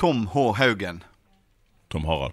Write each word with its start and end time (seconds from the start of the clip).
Tom 0.00 0.26
H. 0.32 0.52
Haugen. 0.56 1.04
Tom 1.88 2.04
Harald. 2.04 2.32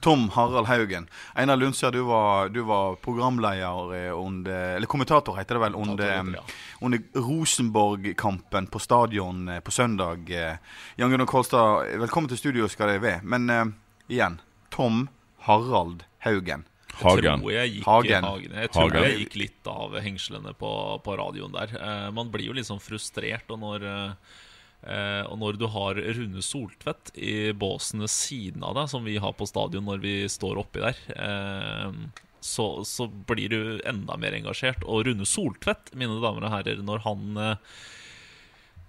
Tom 0.00 0.28
Harald 0.28 0.66
Haugen. 0.66 1.08
Einar 1.34 1.56
Lundsjær, 1.56 1.90
du 1.90 2.02
var, 2.04 2.48
du 2.48 2.60
var 2.68 2.98
programleder 3.00 3.94
eh, 3.96 4.18
under 4.18 4.76
Eller 4.76 4.86
kommentator, 4.86 5.36
heter 5.36 5.56
det 5.56 5.62
vel, 5.62 5.74
under, 5.74 6.36
under 6.80 6.98
Rosenborg-kampen 7.14 8.66
på 8.66 8.78
stadion 8.78 9.48
eh, 9.48 9.60
på 9.60 9.70
søndag. 9.70 10.30
eh. 10.30 10.58
Jan 10.96 11.10
Gunnar 11.10 11.26
Kolstad, 11.26 11.96
velkommen 11.96 12.28
til 12.28 12.38
studio 12.38 12.68
skal 12.68 12.92
det 12.92 12.98
være. 13.00 13.22
Men 13.24 13.48
uh, 13.50 13.64
igjen, 14.12 14.36
Tom 14.68 15.06
Harald 15.48 16.04
Haugen. 16.26 16.66
Hagen. 16.98 17.46
Jeg, 17.48 17.70
gikk, 17.72 17.86
Hagen. 17.86 18.24
Hagen. 18.24 18.52
jeg 18.52 18.70
tror 18.74 18.90
Hagen. 18.90 19.06
jeg 19.06 19.22
gikk 19.22 19.38
litt 19.46 19.70
av 19.70 19.96
hengslene 20.02 20.52
på, 20.58 20.74
på 21.04 21.16
radioen 21.16 21.56
der. 21.56 21.72
Uh, 21.78 22.10
man 22.12 22.28
blir 22.34 22.50
jo 22.50 22.58
litt 22.58 22.68
sånn 22.68 22.82
frustrert, 22.82 23.48
og 23.48 23.60
når, 23.62 23.88
eh, 23.88 24.44
eh, 24.82 25.24
og 25.26 25.38
når 25.40 25.58
du 25.58 25.66
har 25.72 25.98
Rune 26.18 26.44
Soltvedt 26.44 27.12
i 27.16 27.52
båsen 27.56 28.04
ved 28.04 28.12
siden 28.12 28.64
av 28.66 28.76
deg, 28.78 28.90
som 28.92 29.06
vi 29.06 29.18
har 29.22 29.36
på 29.36 29.48
stadion 29.48 29.86
når 29.88 30.02
vi 30.04 30.16
står 30.30 30.60
oppi 30.62 30.84
der, 30.84 30.98
eh, 31.16 32.24
så, 32.40 32.66
så 32.86 33.08
blir 33.08 33.50
du 33.50 33.60
enda 33.88 34.16
mer 34.20 34.36
engasjert. 34.36 34.84
Og 34.86 35.06
Rune 35.08 35.26
Soltvedt, 35.26 35.92
mine 35.98 36.20
damer 36.22 36.46
og 36.46 36.54
herrer, 36.54 36.82
når 36.84 37.02
han 37.06 37.40
eh, 37.42 37.78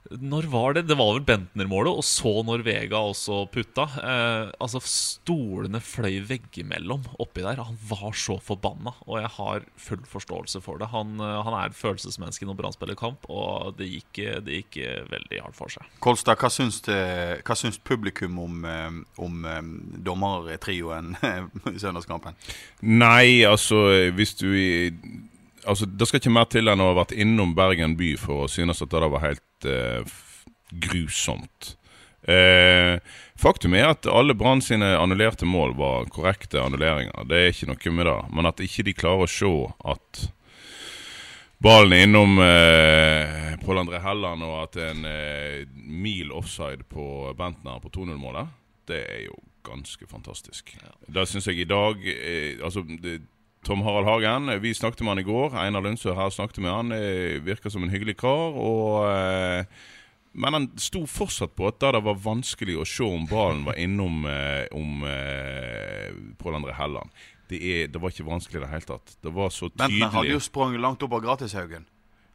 når 0.09 0.47
var 0.49 0.73
det? 0.73 0.88
Det 0.89 0.97
var 0.97 1.11
vel 1.13 1.25
Bentner-målet, 1.25 1.99
og 1.99 2.05
så 2.05 2.31
når 2.45 2.63
Vega 2.65 2.97
også 3.11 3.43
putta. 3.53 3.85
Eh, 4.02 4.49
altså 4.57 4.81
Stolene 4.81 5.81
fløy 5.83 6.23
veggimellom 6.25 7.05
oppi 7.21 7.43
der. 7.45 7.61
Han 7.61 7.77
var 7.91 8.17
så 8.17 8.39
forbanna, 8.41 8.95
og 9.05 9.19
jeg 9.21 9.31
har 9.35 9.67
full 9.77 10.02
forståelse 10.09 10.63
for 10.65 10.81
det. 10.81 10.89
Han, 10.95 11.19
eh, 11.21 11.37
han 11.45 11.53
er 11.53 11.69
et 11.69 11.77
følelsesmenneske 11.77 12.49
når 12.49 12.57
Brann 12.57 12.73
spiller 12.75 12.97
kamp, 12.97 13.30
og 13.30 13.77
det 13.77 13.91
gikk, 13.91 14.23
det 14.47 14.63
gikk 14.63 14.81
eh, 14.81 15.05
veldig 15.13 15.43
hardt 15.45 15.59
for 15.59 15.77
seg. 15.77 15.85
Kolstad, 16.02 16.41
hva 16.41 16.49
syns, 16.53 16.81
det, 16.89 16.99
hva 17.45 17.59
syns 17.59 17.77
publikum 17.77 18.41
om, 18.41 18.65
eh, 18.65 19.02
om 19.21 19.45
eh, 19.45 19.63
dommertrioen 20.09 21.13
i 21.75 21.77
søndagskampen? 21.77 22.37
Nei, 22.81 23.45
altså 23.45 23.85
hvis 24.17 24.33
du 24.41 24.47
i 24.57 24.71
Altså, 25.69 25.85
Det 25.85 26.07
skal 26.07 26.21
ikke 26.21 26.33
mer 26.33 26.47
til 26.49 26.71
enn 26.71 26.81
å 26.81 26.91
ha 26.91 26.97
vært 27.03 27.13
innom 27.13 27.53
Bergen 27.57 27.95
by 27.99 28.15
for 28.17 28.45
å 28.45 28.49
synes 28.51 28.81
at 28.81 28.89
det 28.89 29.03
der 29.03 29.11
var 29.13 29.25
helt 29.27 29.69
eh, 29.69 30.15
grusomt. 30.89 31.75
Eh, 32.29 32.99
faktum 33.39 33.73
er 33.77 33.91
at 33.93 34.09
alle 34.09 34.35
Brann 34.37 34.61
sine 34.61 34.91
annullerte 34.99 35.47
mål 35.47 35.75
var 35.79 36.09
korrekte 36.13 36.61
annulleringer. 36.61 37.23
Det 37.29 37.39
er 37.39 37.53
ikke 37.53 37.69
noe 37.71 37.95
med 37.95 38.09
det. 38.09 38.17
Men 38.35 38.49
at 38.49 38.65
ikke 38.65 38.85
de 38.89 38.95
klarer 38.97 39.25
å 39.25 39.31
se 39.31 39.53
at 39.93 40.25
ballen 41.63 41.95
er 41.95 42.05
innom 42.07 42.39
eh, 42.43 43.55
Pål 43.63 43.83
André 43.83 44.01
Helland, 44.03 44.45
og 44.45 44.57
at 44.63 44.77
det 44.77 44.85
er 44.85 44.93
en 44.95 45.09
eh, 45.09 45.63
mil 45.89 46.33
offside 46.35 46.85
på 46.91 47.33
Bentner 47.37 47.81
på 47.83 47.91
2-0-målet, 47.97 48.55
det 48.89 49.03
er 49.05 49.25
jo 49.27 49.35
ganske 49.65 50.07
fantastisk. 50.09 50.71
Det 51.07 51.25
syns 51.29 51.49
jeg 51.49 51.61
i 51.61 51.67
dag 51.67 51.99
eh, 52.09 52.61
Altså 52.63 52.81
det, 52.87 53.19
Tom 53.65 53.81
Harald 53.81 54.07
Hagen, 54.07 54.49
eh, 54.49 54.59
vi 54.59 54.73
snakket 54.73 55.02
med 55.02 55.11
han 55.11 55.20
i 55.20 55.27
går. 55.27 55.55
Einar 55.59 55.81
Lundsø 55.81 56.14
her 56.15 56.30
snakket 56.30 56.61
med 56.64 56.71
han. 56.71 56.92
eh, 56.92 57.39
Virker 57.43 57.70
som 57.70 57.83
en 57.83 57.89
hyggelig 57.89 58.17
kar. 58.17 58.55
Og, 58.55 59.09
eh, 59.11 59.65
men 60.33 60.53
han 60.53 60.71
sto 60.77 61.05
fortsatt 61.05 61.55
på 61.55 61.67
at 61.67 61.80
da 61.80 61.92
det 61.92 62.03
var 62.03 62.15
vanskelig 62.15 62.77
å 62.80 62.87
se 62.87 63.03
om 63.03 63.25
ballen 63.27 63.65
var 63.65 63.75
innom 63.75 64.25
om 64.71 65.02
Pål 66.37 66.55
André 66.55 66.73
Helland. 66.77 67.09
Det, 67.49 67.58
er, 67.58 67.87
det 67.87 67.99
var 67.99 68.14
ikke 68.14 68.27
vanskelig 68.27 68.59
i 68.59 68.64
det 68.64 68.70
hele 68.70 68.86
tatt. 68.86 69.15
Det 69.23 69.31
var 69.33 69.49
så 69.49 69.70
tydelig. 69.70 69.99
Bentner 69.99 70.14
hadde 70.14 70.36
jo 70.36 70.39
sprunget 70.39 70.83
langt 70.83 71.03
opp 71.03 71.15
av 71.17 71.23
Gratishaugen. 71.26 71.87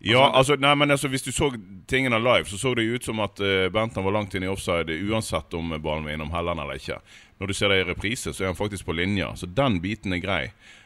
Ja, 0.05 0.27
altså, 0.35 0.57
nei, 0.61 0.75
men 0.75 0.91
altså, 0.91 1.09
Hvis 1.09 1.23
du 1.23 1.31
så 1.33 1.49
tingene 1.89 2.19
live, 2.19 2.45
så 2.45 2.59
så 2.59 2.75
det 2.75 2.83
ut 2.85 3.05
som 3.07 3.21
at 3.25 3.41
uh, 3.41 3.71
Bentner 3.73 4.03
var 4.05 4.13
langt 4.13 4.35
inn 4.35 4.45
i 4.45 4.51
offside 4.51 4.91
uansett 5.09 5.55
om 5.55 5.71
ballen 5.81 6.05
var 6.05 6.13
innom 6.13 6.35
Helland 6.35 6.61
eller 6.61 6.77
ikke. 6.83 6.99
Når 7.41 7.47
du 7.47 7.55
ser 7.55 7.73
det 7.73 7.79
i 7.81 7.87
reprise, 7.89 8.35
så 8.35 8.43
er 8.45 8.51
han 8.51 8.59
faktisk 8.59 8.85
på 8.85 8.93
linja. 8.93 9.31
Så 9.37 9.47
den 9.47 9.79
biten 9.81 10.13
er 10.13 10.21
grei. 10.21 10.43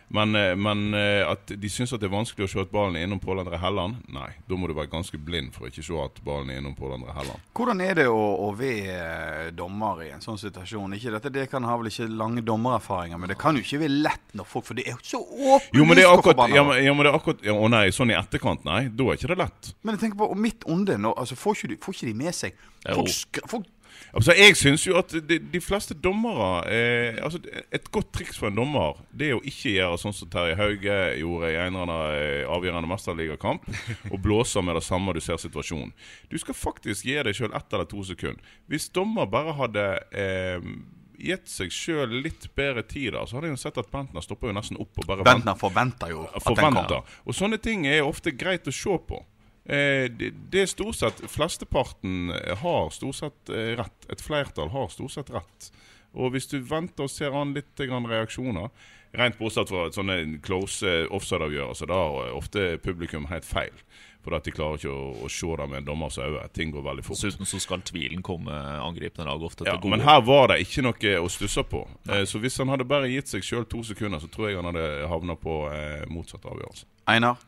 Men, 0.08 0.34
eh, 0.34 0.54
men 0.56 0.94
eh, 0.94 1.22
at 1.28 1.50
de 1.52 1.68
syns 1.68 1.92
det 1.92 2.06
er 2.08 2.12
vanskelig 2.12 2.46
å 2.46 2.50
se 2.50 2.62
at 2.62 2.70
ballen 2.72 2.96
er 2.96 3.04
innom 3.04 3.20
Pål 3.20 3.42
André 3.42 3.58
Helland, 3.60 3.98
nei. 4.12 4.30
Da 4.48 4.56
må 4.56 4.70
du 4.70 4.74
være 4.76 4.90
ganske 4.92 5.20
blind 5.20 5.52
for 5.52 5.66
å 5.66 5.70
ikke 5.72 5.84
se 5.84 5.98
at 6.00 6.20
ballen 6.24 6.52
er 6.52 6.62
innom 6.62 6.76
Pål 6.78 6.94
André 6.96 7.12
Helland. 7.16 7.44
Hvordan 7.58 7.82
er 7.84 8.00
det 8.00 8.06
å, 8.08 8.22
å 8.46 8.48
være 8.56 8.94
eh, 8.94 9.50
dommer 9.56 10.00
i 10.06 10.10
en 10.14 10.24
sånn 10.24 10.40
situasjon? 10.40 10.96
Ikke 10.96 11.12
dette, 11.12 11.32
Det 11.34 11.48
kan 11.52 11.66
ha 11.68 11.76
vel 11.80 11.90
ikke 11.92 12.08
lange 12.08 12.44
dommererfaringer, 12.46 13.20
men 13.20 13.32
det 13.32 13.38
kan 13.40 13.58
jo 13.58 13.64
ikke 13.64 13.82
være 13.84 14.00
lett 14.08 14.36
når 14.38 14.48
folk 14.48 14.66
For 14.68 14.78
det 14.78 14.86
er 14.88 14.96
jo 14.96 15.04
så 15.04 15.20
åpenlyst 15.20 15.76
Jo, 15.76 15.84
men 15.88 15.98
det 15.98 16.06
er 16.06 16.12
akkurat, 16.14 16.40
ja, 16.52 16.64
men, 16.64 16.80
ja, 16.84 16.94
men 16.96 17.04
det 17.04 17.12
er 17.12 17.18
akkurat 17.20 17.44
ja, 17.44 17.54
Å 17.58 17.70
nei, 17.72 17.84
sånn 17.94 18.12
i 18.12 18.16
etterkant, 18.18 18.64
nei. 18.68 18.80
Da 18.88 19.06
er 19.08 19.20
ikke 19.20 19.32
det 19.34 19.40
lett. 19.42 19.72
Men 19.82 19.96
jeg 19.96 20.06
tenker 20.06 20.22
på 20.22 20.32
og 20.32 20.40
midt 20.40 20.66
onde 20.70 20.96
nå, 21.00 21.12
altså, 21.20 21.36
får, 21.38 21.60
ikke 21.60 21.72
de, 21.74 21.80
får 21.84 21.98
ikke 21.98 22.10
de 22.10 22.18
med 22.24 22.36
seg 22.36 22.66
Folk, 22.88 23.40
folk 23.50 23.66
Altså, 24.12 24.32
Jeg 24.32 24.56
syns 24.56 24.86
jo 24.86 24.96
at 24.98 25.12
de, 25.28 25.38
de 25.52 25.60
fleste 25.60 25.94
dommere 25.94 26.48
eh, 26.72 27.18
altså, 27.22 27.40
Et 27.74 27.90
godt 27.92 28.12
triks 28.14 28.38
for 28.40 28.48
en 28.48 28.56
dommer 28.56 29.00
Det 29.12 29.30
er 29.30 29.36
å 29.36 29.42
ikke 29.44 29.74
gjøre 29.74 30.00
sånn 30.00 30.16
som 30.16 30.30
Terje 30.32 30.56
Hauge 30.58 30.98
gjorde 31.20 31.52
i 31.52 31.58
en 31.60 31.76
eh, 31.82 32.44
avgjørende 32.48 32.88
mesterligakamp, 32.90 33.66
og 34.12 34.20
blåse 34.24 34.62
med 34.64 34.78
det 34.78 34.84
samme 34.86 35.12
du 35.14 35.20
ser 35.24 35.40
situasjonen. 35.40 35.90
Du 36.30 36.36
skal 36.40 36.56
faktisk 36.56 37.06
gi 37.08 37.16
deg 37.24 37.36
sjøl 37.36 37.54
ett 37.56 37.74
eller 37.74 37.88
to 37.88 38.02
sekunder. 38.06 38.54
Hvis 38.70 38.88
dommer 38.94 39.28
bare 39.30 39.54
hadde 39.58 39.84
eh, 40.12 40.70
gitt 41.18 41.50
seg 41.50 41.72
sjøl 41.74 42.20
litt 42.24 42.48
bedre 42.56 42.84
tid, 42.86 43.12
da, 43.16 43.24
så 43.26 43.38
hadde 43.38 43.50
jeg 43.50 43.56
jo 43.56 43.62
sett 43.64 43.80
at 43.80 43.90
Bentner 43.92 44.24
stopper 44.24 44.50
jo 44.50 44.56
nesten 44.58 44.78
opp 44.80 45.02
og 45.02 45.08
bare. 45.08 45.26
Bentner 45.26 45.58
forventer 45.58 46.14
jo 46.14 46.26
at 46.30 46.46
den 46.46 46.60
kommer. 46.60 47.16
Og 47.26 47.36
sånne 47.36 47.58
ting 47.62 47.86
er 47.90 48.06
ofte 48.06 48.32
greit 48.36 48.68
å 48.70 48.74
se 48.74 48.98
på. 49.08 49.20
Eh, 49.68 50.06
det, 50.08 50.32
det 50.48 50.62
er 50.64 50.70
stort 50.70 50.96
sett 50.96 51.18
Flesteparten 51.28 52.32
har 52.62 52.90
stort 52.94 53.20
sett 53.20 53.52
eh, 53.52 53.74
rett. 53.78 54.08
Et 54.08 54.22
flertall 54.24 54.72
har 54.72 54.88
stort 54.92 55.12
sett 55.16 55.32
rett. 55.34 55.70
Og 56.16 56.32
hvis 56.32 56.48
du 56.48 56.58
venter 56.64 57.04
og 57.04 57.12
ser 57.12 57.36
an 57.36 57.52
litt 57.56 57.76
grann 57.76 58.08
reaksjoner 58.08 58.70
Rent 59.16 59.38
bortsett 59.38 59.70
fra 59.70 59.86
sånne 59.92 60.18
close 60.44 60.84
eh, 60.84 61.06
offside-avgjørelser, 61.16 61.88
da 61.88 61.96
har 61.96 62.34
ofte 62.36 62.64
publikum 62.84 63.24
helt 63.30 63.46
feil. 63.48 63.72
For 64.20 64.36
at 64.36 64.44
de 64.44 64.52
klarer 64.52 64.76
ikke 64.76 64.92
å, 64.92 65.04
å 65.24 65.30
se 65.32 65.48
det 65.56 65.66
med 65.70 65.78
en 65.78 65.86
dommers 65.86 66.18
øyne. 66.20 66.42
Ting 66.52 66.74
går 66.74 66.84
veldig 66.84 67.04
fort. 67.06 67.22
Dessuten 67.22 67.48
så 67.48 67.60
skal 67.62 67.80
tvilen 67.88 68.20
komme 68.26 68.52
angripende 68.84 69.30
lag 69.30 69.46
ofte 69.48 69.64
Ja, 69.64 69.78
gode. 69.78 69.94
men 69.94 70.04
her 70.04 70.20
var 70.26 70.50
det 70.52 70.58
ikke 70.66 70.84
noe 70.84 71.14
å 71.22 71.30
stusse 71.32 71.64
på. 71.64 71.86
Nei. 72.10 72.20
så 72.28 72.40
hvis 72.42 72.60
han 72.60 72.68
hadde 72.68 72.84
bare 72.88 73.08
gitt 73.08 73.32
seg 73.32 73.46
sjøl 73.46 73.64
to 73.70 73.80
sekunder, 73.86 74.20
så 74.20 74.28
tror 74.28 74.50
jeg 74.50 74.60
han 74.60 74.68
hadde 74.68 75.08
havna 75.08 75.38
på 75.40 75.56
eh, 75.72 76.04
motsatt 76.12 76.44
avgjørelse. 76.44 76.84
Einar, 77.08 77.40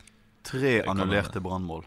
tre 0.47 0.79
annullerte 0.81 1.43
brannmål. 1.45 1.85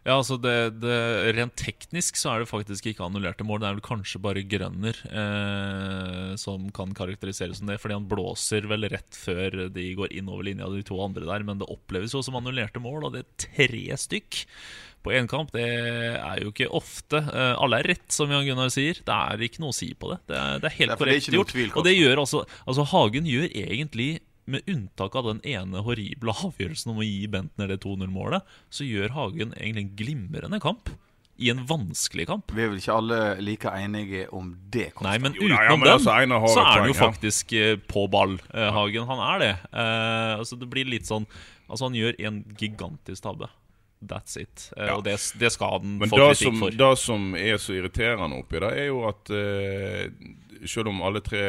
Ja, 0.00 0.14
altså 0.16 0.38
det, 0.40 0.80
det, 0.80 0.96
Rent 1.36 1.58
teknisk 1.60 2.16
så 2.16 2.32
er 2.32 2.42
det 2.42 2.48
faktisk 2.48 2.86
ikke 2.88 3.04
annullerte 3.04 3.44
mål. 3.44 3.60
Det 3.60 3.68
er 3.68 3.76
vel 3.76 3.84
kanskje 3.84 4.22
bare 4.24 4.44
Grønner 4.48 4.96
eh, 5.10 6.30
som 6.40 6.70
kan 6.76 6.94
karakteriseres 6.96 7.60
som 7.60 7.68
det. 7.68 7.76
Fordi 7.82 7.98
han 7.98 8.08
blåser 8.08 8.68
vel 8.70 8.88
rett 8.88 9.16
før 9.16 9.66
de 9.74 9.88
går 9.98 10.14
inn 10.16 10.30
over 10.32 10.48
linja, 10.48 10.70
de 10.72 10.86
to 10.88 10.96
andre 11.04 11.28
der. 11.28 11.44
Men 11.44 11.60
det 11.60 11.68
oppleves 11.68 12.16
jo 12.16 12.24
som 12.24 12.38
annullerte 12.40 12.80
mål, 12.80 13.10
og 13.10 13.18
det 13.18 13.26
er 13.26 13.50
tre 13.60 14.00
stykk 14.06 14.40
på 15.04 15.12
én 15.16 15.28
kamp. 15.28 15.52
Det 15.52 15.68
er 15.68 16.40
jo 16.46 16.52
ikke 16.52 16.70
ofte. 16.80 17.20
Eh, 17.20 17.52
alle 17.60 17.82
er 17.82 17.92
rett, 17.92 18.08
som 18.12 18.32
Jan 18.32 18.48
Gunnar 18.48 18.72
sier. 18.72 19.04
Det 19.04 19.20
er 19.20 19.46
ikke 19.50 19.64
noe 19.66 19.74
å 19.74 19.78
si 19.82 19.92
på 19.92 20.14
det. 20.14 20.20
Det 20.32 20.40
er, 20.40 20.64
det 20.64 20.70
er 20.70 20.76
helt 20.78 20.94
det 20.94 20.96
er 20.96 21.04
korrekt 21.04 21.32
gjort. 21.36 21.54
og 21.76 21.86
det 21.88 21.96
gjør 21.96 22.24
altså, 22.24 22.44
altså 22.64 22.88
Hagen 22.94 23.28
gjør 23.28 23.52
egentlig 23.52 24.10
med 24.50 24.66
unntak 24.70 25.14
av 25.16 25.28
den 25.28 25.40
ene 25.46 25.82
horrible 25.86 26.34
avgjørelsen 26.48 26.92
om 26.92 26.98
å 27.02 27.06
gi 27.06 27.28
Bentner 27.30 27.70
det 27.70 27.80
2-0-målet, 27.84 28.42
så 28.72 28.86
gjør 28.88 29.14
Hagen 29.16 29.54
egentlig 29.56 29.86
en 29.86 29.94
glimrende 30.02 30.60
kamp. 30.62 30.90
I 31.40 31.48
en 31.48 31.62
vanskelig 31.64 32.26
kamp. 32.28 32.50
Vi 32.52 32.60
er 32.60 32.68
vel 32.68 32.80
ikke 32.82 32.92
alle 33.00 33.18
like 33.40 33.70
enige 33.72 34.26
om 34.36 34.50
det. 34.74 34.90
Kolstad? 34.92 35.06
Nei, 35.08 35.14
men 35.24 35.38
Jo, 35.38 35.46
ja, 35.48 35.54
ja, 35.54 35.70
utenom 35.70 35.80
men 35.80 35.88
den, 35.88 35.94
altså, 35.94 36.50
så 36.52 36.64
er 36.66 36.82
han 36.82 36.90
jo 36.90 36.96
faktisk 36.98 37.54
eh, 37.56 37.78
på 37.88 38.02
ball, 38.12 38.34
eh, 38.52 38.68
Hagen. 38.76 39.06
Han 39.08 39.22
er 39.24 39.40
det. 39.40 39.54
Uh, 39.72 40.34
altså, 40.42 40.58
det 40.60 40.68
blir 40.68 40.90
litt 40.90 41.08
sånn 41.08 41.24
Altså, 41.70 41.86
han 41.86 41.96
gjør 41.96 42.16
en 42.26 42.42
gigantisk 42.60 43.22
tabbe. 43.24 43.48
That's 44.04 44.36
it. 44.36 44.66
Eh, 44.76 44.90
Ja. 44.90 44.98
Og 44.98 45.04
det, 45.06 45.16
det 45.40 45.52
skal 45.54 45.78
han 45.78 45.96
Men 46.02 46.10
få 46.12 46.18
kritikk 46.18 46.42
som, 46.50 46.60
for. 46.66 46.76
det 46.82 46.92
som 47.06 47.26
er 47.38 47.56
så 47.62 47.76
irriterende 47.78 48.40
oppi 48.42 48.60
det, 48.60 48.70
er 48.82 48.90
jo 48.90 49.04
at 49.08 49.32
selv 50.68 50.90
om 50.92 51.00
alle 51.06 51.22
tre 51.24 51.40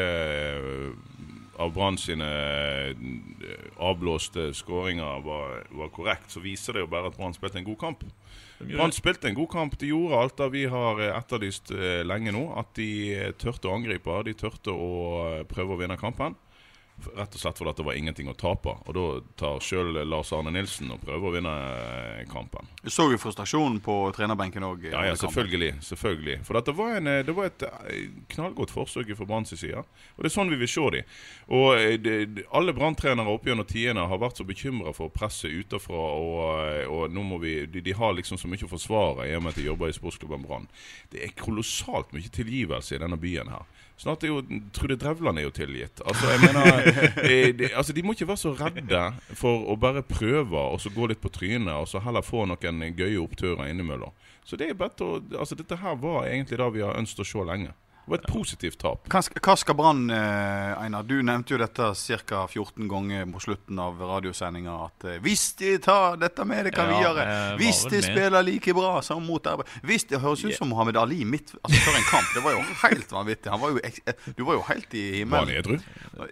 av 1.62 1.74
Brann 1.76 1.98
sine 2.00 2.28
eh, 2.28 3.66
avblåste 3.82 4.50
skåringer 4.58 5.22
var, 5.26 5.64
var 5.78 5.92
korrekt, 5.94 6.32
så 6.34 6.44
viser 6.44 6.76
det 6.78 6.86
jo 6.86 6.92
bare 6.92 7.12
at 7.12 7.18
Brann 7.18 7.36
spilte 7.38 7.62
en 7.62 7.68
god 7.68 7.80
kamp. 7.82 8.06
Brann 8.62 8.94
spilte 8.94 9.30
en 9.30 9.38
god 9.38 9.50
kamp. 9.52 9.78
De 9.82 9.90
gjorde 9.90 10.20
alt 10.20 10.38
det 10.42 10.50
vi 10.54 10.66
har 10.70 11.02
eh, 11.02 11.14
etterlyst 11.18 11.74
eh, 11.76 12.02
lenge 12.06 12.34
nå. 12.36 12.48
At 12.60 12.74
de 12.78 12.90
tørte 13.42 13.70
å 13.70 13.76
angripe. 13.78 14.22
De 14.28 14.38
tørte 14.38 14.74
å 14.74 15.44
prøve 15.50 15.76
å 15.76 15.82
vinne 15.82 16.00
kampen. 16.02 16.38
Rett 17.16 17.36
og 17.36 17.42
slett 17.42 17.58
fordi 17.58 17.74
det 17.78 17.86
var 17.88 17.98
ingenting 17.98 18.30
å 18.32 18.36
tape. 18.38 18.74
Og 18.86 18.96
da 18.96 19.06
tar 19.40 19.64
sjøl 19.64 20.02
Lars 20.08 20.32
Arne 20.36 20.54
Nilsen 20.54 20.92
og 20.94 21.02
prøver 21.04 21.28
å 21.28 21.34
vinne 21.36 21.54
eh, 21.54 22.22
kampen. 22.32 22.70
Du 22.82 22.90
så 22.94 23.08
jo 23.12 23.20
frustrasjonen 23.22 23.80
på 23.84 23.96
trenerbenken 24.16 24.66
òg. 24.68 24.88
Ja, 24.92 25.04
ja, 25.10 25.18
selvfølgelig. 25.20 25.74
selvfølgelig. 25.86 26.38
For 26.48 26.60
dette 26.60 26.76
var 26.78 26.98
en, 27.00 27.10
eh, 27.12 27.24
det 27.28 27.36
var 27.38 27.50
et 27.50 27.66
eh, 27.68 28.08
knallgodt 28.34 28.74
forsøk 28.74 29.14
fra 29.18 29.28
Branns 29.30 29.54
side. 29.56 29.84
Og 30.16 30.24
det 30.24 30.32
er 30.32 30.36
sånn 30.36 30.54
vi 30.54 30.62
vil 30.62 30.72
se 30.72 30.88
dem. 30.98 31.14
Og 31.52 32.00
det, 32.06 32.46
alle 32.56 32.76
branntrenere 32.76 33.34
opp 33.34 33.48
gjennom 33.48 33.68
tidene 33.68 34.08
har 34.08 34.22
vært 34.22 34.40
så 34.40 34.48
bekymra 34.48 34.94
for 34.96 35.14
presset 35.14 35.52
utenfra. 35.52 36.06
Og, 36.22 36.88
og 36.92 37.14
nå 37.14 37.26
må 37.28 37.42
vi, 37.44 37.58
de, 37.72 37.84
de 37.84 37.96
har 37.98 38.16
liksom 38.18 38.40
så 38.40 38.50
mye 38.52 38.68
å 38.68 38.72
forsvare 38.72 39.30
i 39.30 39.36
og 39.38 39.46
med 39.46 39.56
at 39.56 39.62
de 39.62 39.68
jobber 39.68 39.92
i 39.92 39.98
sportsklubben 39.98 40.48
Brann. 40.48 40.70
Det 41.12 41.26
er 41.26 41.38
kolossalt 41.40 42.14
mye 42.16 42.32
tilgivelse 42.32 42.96
i 42.96 43.02
denne 43.02 43.20
byen 43.22 43.52
her. 43.52 43.68
Snart 44.02 44.24
er 44.26 44.32
jo 44.32 44.42
Trude 44.74 44.96
Drevland 44.98 45.38
er 45.38 45.46
jo 45.46 45.52
tilgitt. 45.54 46.02
Altså, 46.02 46.32
jeg 46.32 46.42
mener 46.42 46.88
eh, 47.30 47.52
de, 47.54 47.68
altså, 47.70 47.94
de 47.94 48.02
må 48.02 48.16
ikke 48.16 48.32
være 48.32 48.42
så 48.42 48.54
redde 48.58 49.02
for 49.38 49.68
å 49.70 49.76
bare 49.78 50.02
prøve 50.02 50.58
og 50.58 50.82
så 50.82 50.90
gå 50.94 51.12
litt 51.12 51.22
på 51.22 51.30
trynet, 51.30 51.76
og 51.76 51.86
så 51.90 52.02
heller 52.02 52.26
få 52.26 52.48
noen 52.50 52.82
gøye 52.98 53.22
oppturer 53.22 53.70
innimellom. 53.70 54.16
Så 54.48 54.58
det 54.58 54.72
er 54.72 54.80
bedt 54.80 55.04
å, 55.06 55.20
altså, 55.38 55.58
dette 55.60 55.78
her 55.84 56.00
var 56.02 56.26
egentlig 56.32 56.58
det 56.58 56.72
vi 56.74 56.82
har 56.82 56.98
ønsket 56.98 57.22
å 57.22 57.30
se 57.30 57.46
lenge. 57.52 57.76
Det 58.12 58.18
var 58.18 58.24
et 58.28 58.34
positivt 58.34 58.80
tap. 58.82 59.06
Hva 59.08 59.22
skal, 59.24 59.40
hva 59.40 59.54
skal 59.56 59.76
Brann, 59.80 60.02
eh, 60.12 60.84
Einar? 60.84 61.06
Du 61.08 61.22
nevnte 61.24 61.54
jo 61.54 61.60
dette 61.62 61.86
ca. 62.28 62.42
14 62.44 62.90
ganger 62.92 63.30
på 63.32 63.40
slutten 63.40 63.78
av 63.80 64.02
radiosendinga. 64.04 64.74
At 64.90 65.06
eh, 65.08 65.20
hvis 65.24 65.46
de 65.56 65.78
tar 65.80 66.18
dette 66.20 66.44
med 66.44 66.68
dere 66.68 66.76
Ja, 66.76 66.88
videre, 66.90 67.24
gjøre 67.24 67.56
hvis 67.62 67.80
de 67.86 68.02
med. 68.02 68.08
spiller 68.10 68.44
like 68.44 68.74
bra 68.76 68.90
som 69.02 69.24
mot 69.24 69.48
RB 69.48 69.64
Hvis 69.88 70.04
Det 70.10 70.20
høres 70.20 70.44
ut 70.44 70.58
som 70.58 70.68
Mohammed 70.68 71.00
Ali 71.00 71.24
midt 71.24 71.54
altså, 71.62 71.80
før 71.86 71.96
en 72.02 72.08
kamp. 72.10 72.34
Det 72.36 72.44
var 72.44 72.58
jo 72.58 72.66
helt 72.82 73.16
vanvittig. 73.16 73.54
Han 73.54 73.62
var 73.62 73.72
jo, 73.72 73.80
eh, 73.80 74.28
du 74.36 74.44
var 74.44 74.60
jo 74.60 74.66
helt 74.68 74.94
i 74.94 75.06
Var 75.24 75.46
han 75.46 75.56
edru? 75.56 75.80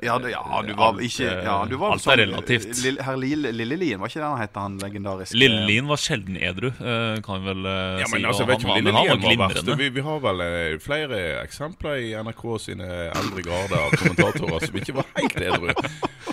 Ja, 0.03 0.19
ja, 0.19 0.43
du 0.67 0.73
var 0.75 0.99
ikke 0.99 1.31
eh, 1.31 1.47
ja, 1.47 1.55
du 1.63 1.77
var 1.79 1.95
alt 1.95 2.11
er 2.11 2.23
relativt. 2.25 2.83
Lille, 2.83 3.07
herr 3.07 3.15
Lille, 3.23 3.55
Lillelien, 3.55 4.03
var 4.03 4.11
ikke 4.11 4.19
det 4.19 4.27
han 4.27 4.43
het, 4.43 4.59
han 4.59 4.77
legendariske 4.83 5.39
Lillelien 5.39 5.87
var 5.87 6.03
sjelden 6.03 6.35
edru, 6.35 6.73
eh, 6.75 7.23
kan 7.23 7.39
vi 7.39 7.53
vel 7.53 7.63
ja, 7.63 8.03
men, 8.11 8.19
si. 8.19 8.27
altså, 8.27 8.51
han, 8.51 8.83
men 8.83 8.99
han 8.99 9.11
var 9.13 9.23
glimrende. 9.23 9.79
Vi, 9.79 9.91
vi 9.95 10.03
har 10.03 10.19
vel 10.27 10.43
eh, 10.43 10.77
flere 10.83 11.23
eksempler 11.39 11.68
i 11.99 12.13
NRK 12.23 12.43
sine 12.59 12.87
eldre 13.09 13.43
grader 13.45 13.77
av 13.79 13.95
kommentatorer 13.97 14.65
som 14.65 14.79
ikke 14.81 14.95
var 14.99 15.09
helt 15.17 15.37
edru. 15.41 15.73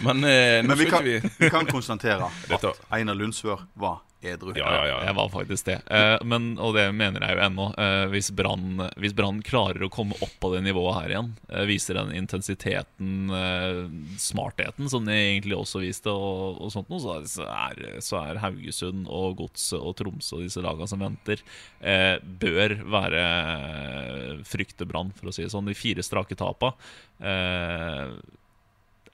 Men, 0.05 0.25
eh, 0.25 0.63
Men 0.67 0.79
vi 0.79 0.91
kan, 0.91 1.05
vi 1.05 1.21
vi 1.39 1.51
kan 1.51 1.67
konstatere 1.67 2.29
at 2.57 2.67
Einar 2.91 3.15
Lundsvør 3.15 3.67
var 3.75 4.03
edru. 4.27 4.53
Ja, 4.57 4.67
ja, 4.75 4.87
ja. 4.87 4.99
Jeg 5.05 5.15
var 5.17 5.29
faktisk 5.31 5.69
det. 5.69 5.77
Eh, 5.93 6.17
men, 6.27 6.55
og 6.63 6.75
det 6.77 6.87
mener 6.97 7.23
jeg 7.23 7.37
jo 7.37 7.43
ennå. 7.47 7.67
Eh, 7.81 8.05
hvis 8.13 8.31
Brann 8.37 9.43
klarer 9.47 9.85
å 9.87 9.91
komme 9.93 10.17
opp 10.25 10.35
på 10.43 10.53
det 10.55 10.63
nivået 10.67 10.97
her 10.99 11.15
igjen, 11.15 11.31
eh, 11.51 11.67
viser 11.69 11.99
den 12.01 12.15
intensiteten, 12.17 13.31
eh, 13.37 13.83
smartheten, 14.21 14.89
som 14.93 15.07
de 15.07 15.17
egentlig 15.17 15.59
også 15.59 15.83
viste, 15.85 16.13
og, 16.13 16.61
og 16.65 16.73
sånt 16.75 16.91
noe, 16.93 17.21
så 17.29 17.47
er, 17.47 17.83
så 18.05 18.23
er, 18.23 18.43
Haugesund 18.43 19.07
og 19.13 19.39
Godset 19.43 19.81
og 19.81 19.97
Tromsø 20.01 20.41
og 20.41 20.47
disse 20.47 20.65
lagene 20.65 20.91
som 20.91 21.05
venter, 21.05 21.45
eh, 21.81 22.17
bør 22.23 22.79
være 22.97 23.27
eh, 23.27 24.33
frykte 24.49 24.89
Brann, 24.89 25.13
for 25.17 25.31
å 25.31 25.37
si 25.37 25.45
det 25.45 25.53
sånn. 25.53 25.69
De 25.69 25.77
fire 25.77 26.05
strake 26.05 26.39
tapa. 26.39 26.75
Eh, 27.21 28.17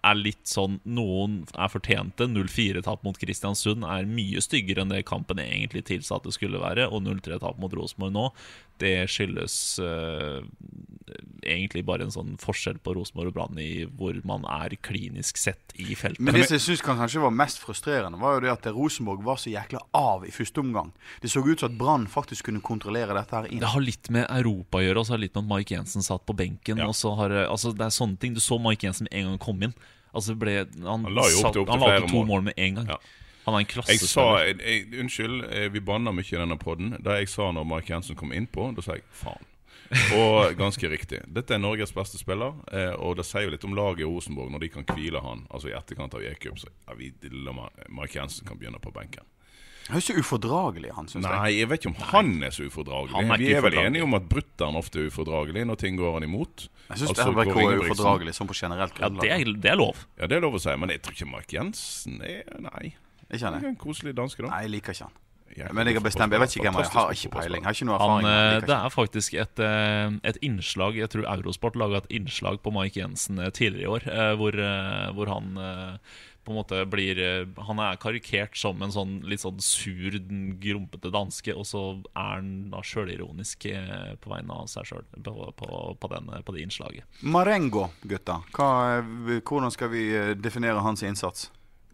er 0.03 0.19
litt 0.19 0.51
sånn 0.51 0.81
Noen 0.89 1.43
er 1.55 1.71
fortjente. 1.71 2.27
0-4-tap 2.31 3.05
mot 3.07 3.19
Kristiansund 3.19 3.87
er 3.87 4.09
mye 4.11 4.43
styggere 4.43 4.83
enn 4.83 4.93
det 4.93 5.05
kampen 5.09 5.41
egentlig 5.43 5.85
tilsa 5.89 6.19
at 6.19 6.27
det 6.27 6.35
skulle 6.37 6.63
være. 6.63 6.89
Og 6.91 7.05
0-3-tap 7.07 7.61
mot 7.63 7.75
Rosenborg 7.77 8.15
nå, 8.17 8.27
det 8.83 8.95
skyldes 9.11 9.55
uh, 9.81 10.43
egentlig 11.43 11.83
bare 11.87 12.07
en 12.07 12.13
sånn 12.15 12.35
forskjell 12.41 12.79
på 12.85 12.95
Rosenborg 12.97 13.33
og 13.33 13.37
Brann 13.37 13.59
i 13.63 13.85
hvor 13.99 14.17
man 14.29 14.45
er 14.49 14.75
klinisk 14.85 15.39
sett 15.41 15.75
i 15.81 15.95
feltet. 15.99 16.23
Men 16.23 16.37
det 16.37 16.45
som 16.49 16.57
jeg 16.57 16.65
synes 16.67 16.85
kanskje 16.87 17.23
var 17.25 17.35
mest 17.35 17.61
frustrerende, 17.63 18.21
var 18.23 18.37
jo 18.37 18.45
det 18.47 18.53
at 18.55 18.69
Rosenborg 18.75 19.25
var 19.27 19.41
så 19.43 19.53
jækla 19.53 19.81
av 19.99 20.27
i 20.29 20.33
første 20.35 20.63
omgang. 20.63 20.93
Det 21.23 21.31
så 21.33 21.43
ut 21.45 21.61
som 21.65 21.73
at 21.73 21.79
Brann 21.81 22.07
faktisk 22.11 22.49
kunne 22.51 22.63
kontrollere 22.65 23.17
dette 23.17 23.37
her 23.41 23.51
inn. 23.51 23.63
Det 23.63 23.73
har 23.75 23.85
litt 23.85 24.11
med 24.15 24.29
Europa 24.31 24.79
å 24.81 24.85
gjøre, 24.87 25.03
og 25.03 25.09
så 25.09 25.15
har 25.17 25.23
det 25.23 25.29
litt 25.29 25.39
med 25.41 25.45
at 25.47 25.53
Mike 25.57 25.75
Jensen 25.77 26.07
satt 26.07 26.27
på 26.29 26.37
benken. 26.39 26.79
Ja. 26.83 26.91
Og 26.91 26.95
så 26.99 27.15
har, 27.19 27.29
det- 27.35 27.49
altså, 27.49 27.73
det 27.77 27.89
er 27.89 27.97
sånne 27.99 28.19
ting 28.23 28.35
Du 28.35 28.41
så 28.41 28.61
Mike 28.63 28.87
Jensen 28.87 29.09
med 29.11 29.19
en 29.19 29.25
gang 29.27 29.37
han 29.39 29.43
kom 29.47 29.63
inn. 29.69 29.75
Altså, 30.15 30.35
ble, 30.37 30.59
han, 30.85 31.05
Han 31.07 31.15
la 31.15 31.23
jo 31.31 31.39
opp 31.41 31.47
satt- 31.49 31.53
til- 31.57 31.63
opp 31.63 31.69
til 31.69 31.73
han 31.73 31.81
la 31.81 31.97
opp 31.97 32.07
til 32.07 32.11
to 32.13 32.23
mål. 32.23 32.27
mål 32.33 32.43
med 32.51 32.55
en 32.59 32.75
gang. 32.81 32.87
Ja. 32.95 32.99
Han 33.47 33.57
er 33.59 33.65
en 33.65 33.89
Jeg 33.89 34.03
sa, 34.07 34.27
jeg, 34.45 34.59
jeg, 34.63 35.01
Unnskyld, 35.03 35.41
eh, 35.51 35.69
vi 35.75 35.83
banner 35.83 36.15
mye 36.15 36.29
i 36.29 36.39
denne 36.39 36.59
podden. 36.61 36.95
Det 37.03 37.17
jeg 37.23 37.33
sa 37.33 37.51
når 37.55 37.67
Mark 37.67 37.91
Jensen 37.91 38.19
kom 38.19 38.35
innpå, 38.35 38.71
da 38.77 38.85
sa 38.85 38.99
jeg 38.99 39.07
faen. 39.19 39.49
Og 40.17 40.55
ganske 40.63 40.89
riktig. 40.89 41.25
Dette 41.27 41.57
er 41.57 41.61
Norges 41.61 41.93
beste 41.95 42.21
spiller, 42.21 42.55
eh, 42.73 42.95
og 42.95 43.19
det 43.19 43.27
sier 43.29 43.49
jo 43.49 43.53
litt 43.57 43.67
om 43.67 43.75
laget 43.77 44.07
i 44.07 44.09
Rosenborg 44.09 44.55
når 44.55 44.65
de 44.65 44.73
kan 44.77 44.87
hvile 44.95 45.21
han. 45.25 45.45
Altså 45.51 45.73
i 45.73 45.77
etterkant 45.77 46.15
av 46.15 46.25
Ekup, 46.31 46.63
så 46.63 46.71
ja, 46.71 46.97
vi, 46.99 47.11
diller 47.23 47.57
Mark 47.91 48.17
Jensen 48.17 48.47
kan 48.49 48.61
begynne 48.61 48.81
på 48.83 48.95
benken. 48.95 49.27
Han 49.89 49.99
er 49.99 50.05
så 50.07 50.15
ufordragelig, 50.15 50.93
han, 50.95 51.09
syns 51.11 51.27
jeg. 51.27 51.35
Nei, 51.35 51.55
jeg 51.59 51.69
vet 51.73 51.83
ikke 51.83 51.91
om 51.91 52.11
han 52.13 52.29
er 52.47 52.53
så 52.55 52.67
ufordragelig. 52.71 53.17
Han 53.17 53.33
er 53.35 53.43
ikke 53.43 53.51
vi 53.51 53.57
er 53.59 53.65
vel 53.67 53.79
enige 53.83 54.07
om 54.07 54.15
at 54.15 54.29
brutter'n 54.31 54.79
ofte 54.79 55.01
er 55.03 55.09
ufordragelig 55.11 55.65
når 55.67 55.81
ting 55.81 55.99
går 55.99 56.21
han 56.21 56.27
imot. 56.29 56.69
Jeg 56.87 57.01
syns 57.03 57.11
Altså, 57.11 57.27
RBK 57.33 57.57
er 57.59 57.83
ufordragelig 57.83 58.37
sånn 58.39 58.51
på 58.51 58.57
generelt 58.57 59.01
Ja, 59.03 59.11
det 59.17 59.33
er, 59.35 59.55
det 59.67 59.73
er 59.73 59.81
lov. 59.81 60.05
Ja, 60.21 60.31
det 60.31 60.39
er 60.39 60.45
lov 60.47 60.61
å 60.61 60.63
si, 60.63 60.75
men 60.79 60.95
jeg 60.95 61.03
tror 61.03 61.19
ikke 61.19 61.33
Mark 61.33 61.57
Jensen 61.57 62.23
er 62.23 62.47
Nei. 62.63 62.93
Ikke 63.33 63.45
han 63.49 63.55
Han 63.59 63.65
er 63.65 63.69
en 63.75 63.77
koselig 63.81 64.15
danske, 64.17 64.43
da. 64.45 64.49
Nei, 64.53 64.63
jeg 64.69 64.75
liker 64.79 64.93
ikke 64.97 65.09
han. 65.09 65.19
Men 65.77 65.85
jeg 65.87 65.99
har 65.99 66.05
bestemt 66.07 66.33
Jeg 66.33 66.41
vet 66.41 66.55
ikke 66.57 66.65
hvem 66.65 66.77
han. 66.79 66.85
Jeg 66.87 66.97
har 66.97 67.11
ikke 67.13 67.31
peiling. 67.35 67.65
Har 67.67 67.75
ikke 67.77 67.85
noe 67.85 67.97
erfaring. 68.01 68.27
eh, 68.33 68.55
liker 68.55 68.67
det 68.71 68.77
er 68.79 68.93
faktisk 68.95 69.35
et, 69.37 69.59
eh, 69.61 70.15
et 70.31 70.39
innslag 70.49 70.97
Jeg 70.97 71.11
tror 71.13 71.27
Eurosport 71.29 71.77
laga 71.77 71.99
et 72.01 72.07
innslag 72.09 72.63
på 72.65 72.73
Mike 72.73 72.97
Jensen 72.97 73.39
eh, 73.39 73.51
tidligere 73.53 73.85
i 73.85 73.91
år, 73.93 74.07
eh, 74.09 74.35
hvor, 74.41 74.57
hvor 75.13 75.29
han 75.29 75.53
på 76.43 76.51
en 76.51 76.57
måte 76.57 76.79
blir 76.91 77.21
Han 77.69 77.79
er 77.85 78.01
karikert 78.01 78.57
som 78.57 78.81
en 78.83 78.91
sånn 78.91 79.21
litt 79.29 79.45
sånn 79.45 79.61
sur, 79.61 80.17
grumpete 80.59 81.13
danske, 81.13 81.55
og 81.55 81.67
så 81.69 81.83
er 82.17 82.33
han 82.41 82.71
da 82.73 82.81
sjølironisk 82.83 83.69
på 84.25 84.33
vegne 84.33 84.57
av 84.57 84.67
seg 84.73 84.89
sjøl 84.89 85.05
på, 85.23 85.53
på, 85.55 85.97
på, 86.01 86.09
på 86.49 86.53
det 86.57 86.65
innslaget. 86.65 87.05
Marengo, 87.23 87.91
gutta. 88.03 88.41
Hva, 88.57 89.03
hvordan 89.45 89.71
skal 89.71 89.93
vi 89.93 90.09
definere 90.41 90.81
hans 90.83 91.05
innsats? 91.07 91.51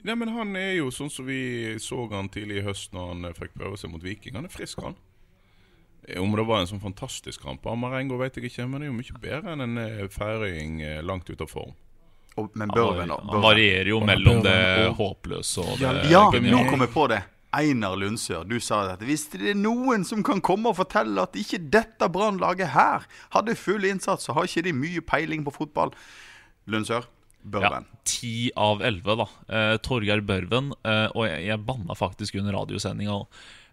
Nei, 0.06 0.14
men 0.14 0.30
Han 0.30 0.54
er 0.56 0.76
jo 0.78 0.92
sånn 0.94 1.10
som 1.10 1.26
vi 1.26 1.76
så 1.82 2.04
han 2.12 2.30
tidlig 2.32 2.60
i 2.60 2.66
høst 2.68 2.92
når 2.94 3.08
han 3.12 3.28
eh, 3.28 3.36
fikk 3.36 3.56
prøve 3.58 3.78
seg 3.80 3.90
mot 3.92 4.04
Viking. 4.04 4.36
Han 4.38 4.46
er 4.46 4.52
frisk, 4.54 4.80
han. 4.84 4.94
Eh, 6.06 6.20
Om 6.22 6.36
det 6.38 6.46
var 6.46 6.62
en 6.62 6.70
sånn 6.70 6.82
fantastisk 6.84 7.42
kamp 7.42 7.66
av 7.66 7.78
Marengo, 7.80 8.18
vet 8.20 8.38
jeg 8.38 8.50
ikke, 8.52 8.68
men 8.70 8.80
det 8.80 8.88
er 8.88 8.92
jo 8.92 8.98
mye 9.00 9.22
bedre 9.24 9.56
enn 9.56 9.66
en 9.66 10.12
færing 10.14 10.80
eh, 10.86 11.00
langt 11.02 11.28
ute 11.30 11.42
av 11.44 11.50
form. 11.50 11.74
Og, 12.38 12.52
men 12.54 12.70
bør 12.70 12.92
Børven, 12.92 13.10
nå? 13.10 13.18
han 13.32 13.42
varierer 13.42 13.90
jo 13.90 13.98
mellom 14.06 14.44
det 14.44 14.58
håpløse 14.94 15.64
og 15.64 15.80
det 15.80 16.04
ja 16.06 16.28
nå 16.30 16.30
kommer 16.30 16.70
kom 16.70 16.84
jeg 16.86 16.92
på 16.94 17.06
det. 17.10 17.18
Einar 17.58 17.96
Lundsør, 17.96 18.44
du 18.44 18.58
sa 18.60 18.82
at 18.92 19.00
hvis 19.02 19.24
det 19.32 19.54
er 19.54 19.56
noen 19.56 20.04
som 20.04 20.20
kan 20.22 20.42
komme 20.44 20.68
og 20.70 20.76
fortelle 20.78 21.22
at 21.24 21.36
ikke 21.40 21.58
dette 21.72 22.08
Brannlaget 22.12 22.74
her 22.74 23.06
hadde 23.32 23.56
full 23.56 23.86
innsats, 23.88 24.28
så 24.28 24.36
har 24.36 24.46
ikke 24.46 24.66
de 24.68 24.74
mye 24.76 25.00
peiling 25.02 25.46
på 25.46 25.54
fotball. 25.56 25.94
Lundsør, 26.68 27.08
Ja, 27.52 27.80
Ti 28.08 28.50
av 28.56 28.82
elleve, 28.84 29.16
da. 29.20 29.28
Eh, 29.48 29.76
Torgeir 29.84 30.22
Børven. 30.24 30.72
Eh, 30.84 31.06
og 31.14 31.26
jeg, 31.28 31.46
jeg 31.48 31.64
banna 31.66 31.96
faktisk 31.98 32.38
under 32.40 32.56
radiosendinga 32.56 33.18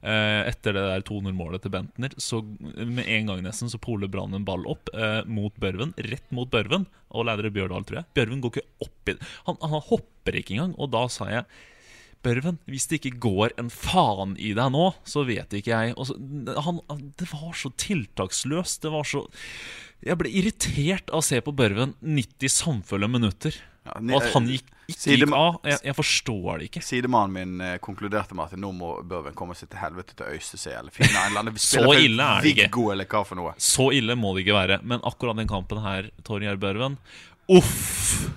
eh, 0.05 0.41
etter 0.51 0.75
det 0.75 0.83
der 0.89 1.05
2-0-målet 1.07 1.63
til 1.65 1.73
Bentner. 1.75 2.15
Så 2.21 2.41
med 2.41 3.05
en 3.05 3.31
gang 3.31 3.45
nesten 3.45 3.71
så 3.71 3.81
poler 3.81 4.11
Brann 4.11 4.35
en 4.35 4.47
ball 4.47 4.65
opp 4.71 4.91
eh, 4.93 5.21
mot 5.27 5.55
Børven. 5.61 5.95
Rett 5.97 6.27
mot 6.35 6.51
Børven. 6.51 6.87
Og 7.15 7.27
leder 7.29 7.51
Bjørdal, 7.53 7.87
tror 7.87 8.01
jeg. 8.01 8.11
Børven 8.17 8.43
går 8.43 8.55
ikke 8.55 8.89
opp 8.89 9.13
i 9.13 9.17
han, 9.47 9.57
han 9.61 9.81
hopper 9.91 10.39
ikke 10.41 10.57
engang. 10.57 10.75
Og 10.81 10.91
da 10.95 11.05
sa 11.11 11.29
jeg 11.31 11.47
Børven, 12.25 12.57
hvis 12.65 12.87
det 12.89 12.99
ikke 12.99 13.19
går 13.21 13.53
en 13.61 13.69
faen 13.69 14.33
i 14.41 14.55
deg 14.57 14.71
nå, 14.73 14.87
så 15.05 15.21
vet 15.27 15.51
ikke 15.53 15.75
jeg 15.75 16.07
så, 16.09 16.15
han, 16.65 16.79
Det 17.19 17.27
var 17.29 17.51
så 17.53 17.69
tiltaksløst. 17.77 18.81
Det 18.81 18.93
var 18.93 19.05
så 19.05 19.27
Jeg 20.05 20.17
ble 20.21 20.29
irritert 20.29 21.09
av 21.09 21.23
å 21.23 21.25
se 21.25 21.39
på 21.41 21.53
Børven 21.57 21.95
90 22.05 22.51
samfulle 22.53 23.07
minutter. 23.09 23.55
Ja, 23.85 23.99
ni- 24.01 24.13
og 24.13 24.21
at 24.23 24.33
han 24.33 24.47
gikk, 24.49 24.67
ikke 24.89 24.99
Side- 25.01 25.17
gikk 25.25 25.33
av. 25.37 25.57
Jeg, 25.65 25.79
jeg 25.85 25.95
forstår 25.97 26.59
det 26.61 26.67
ikke. 26.69 26.81
Sidemannen 26.85 27.33
min 27.33 27.61
eh, 27.61 27.75
konkluderte 27.81 28.37
med 28.37 28.45
at 28.53 28.59
nå 28.61 28.71
må 28.73 28.91
Børven 29.05 29.33
komme 29.37 29.53
seg 29.57 29.69
til 29.73 29.81
helvete 29.81 30.13
til 30.17 30.29
Øystese 30.33 30.73
eller 30.77 30.93
finne 30.93 31.09
en 31.13 31.31
eller 31.31 31.43
annen 31.43 31.57
Så 31.61 31.83
ille 31.97 32.21
er 32.25 32.41
det 32.45 32.53
ikke. 32.53 32.67
Viggo 32.69 32.87
eller 32.93 33.09
hva 33.09 33.23
for 33.25 33.37
noe. 33.41 33.53
Så 33.61 33.89
ille 33.97 34.17
må 34.17 34.33
det 34.37 34.45
ikke 34.45 34.57
være. 34.57 34.79
Men 34.85 35.01
akkurat 35.05 35.37
den 35.41 35.49
kampen 35.49 35.81
her, 35.85 36.09
Torgeir 36.25 36.57
Børven 36.61 36.97
Uff! 37.49 38.29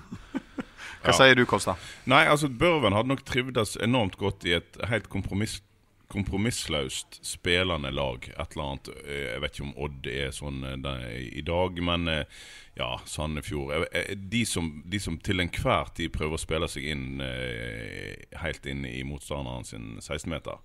Hva 0.99 1.13
sier 1.15 1.37
du, 1.39 1.45
Kolstad? 1.49 1.79
Nei, 2.11 2.25
altså 2.29 2.49
Børven 2.51 2.93
hadde 2.93 3.09
nok 3.13 3.21
trivdes 3.25 3.77
enormt 3.81 4.17
godt 4.19 4.43
i 4.49 4.57
et 4.57 4.77
helt 4.91 5.07
kompromiss, 5.09 5.61
kompromissløst 6.09 7.19
spillende 7.25 7.91
lag. 7.93 8.25
Et 8.29 8.55
eller 8.55 8.63
annet 8.65 8.89
eh, 9.05 9.25
Jeg 9.27 9.41
vet 9.43 9.57
ikke 9.57 9.67
om 9.67 9.75
Odd 9.85 10.09
er 10.09 10.31
sånn 10.33 10.63
eh, 10.65 11.11
i 11.37 11.43
dag, 11.45 11.81
men 11.85 12.09
eh, 12.09 12.39
ja, 12.79 12.89
Sandefjord 13.05 13.85
de 14.31 14.41
som, 14.47 14.71
de 14.89 15.01
som 15.03 15.19
til 15.21 15.43
enhver 15.43 15.91
tid 15.97 16.13
prøver 16.15 16.37
å 16.37 16.41
spille 16.41 16.69
seg 16.71 16.87
inn 16.93 17.19
helt 18.39 18.69
inn 18.71 18.85
i 18.87 19.01
motstanderen 19.03 19.67
sin 19.67 19.89
16-meter. 19.99 20.61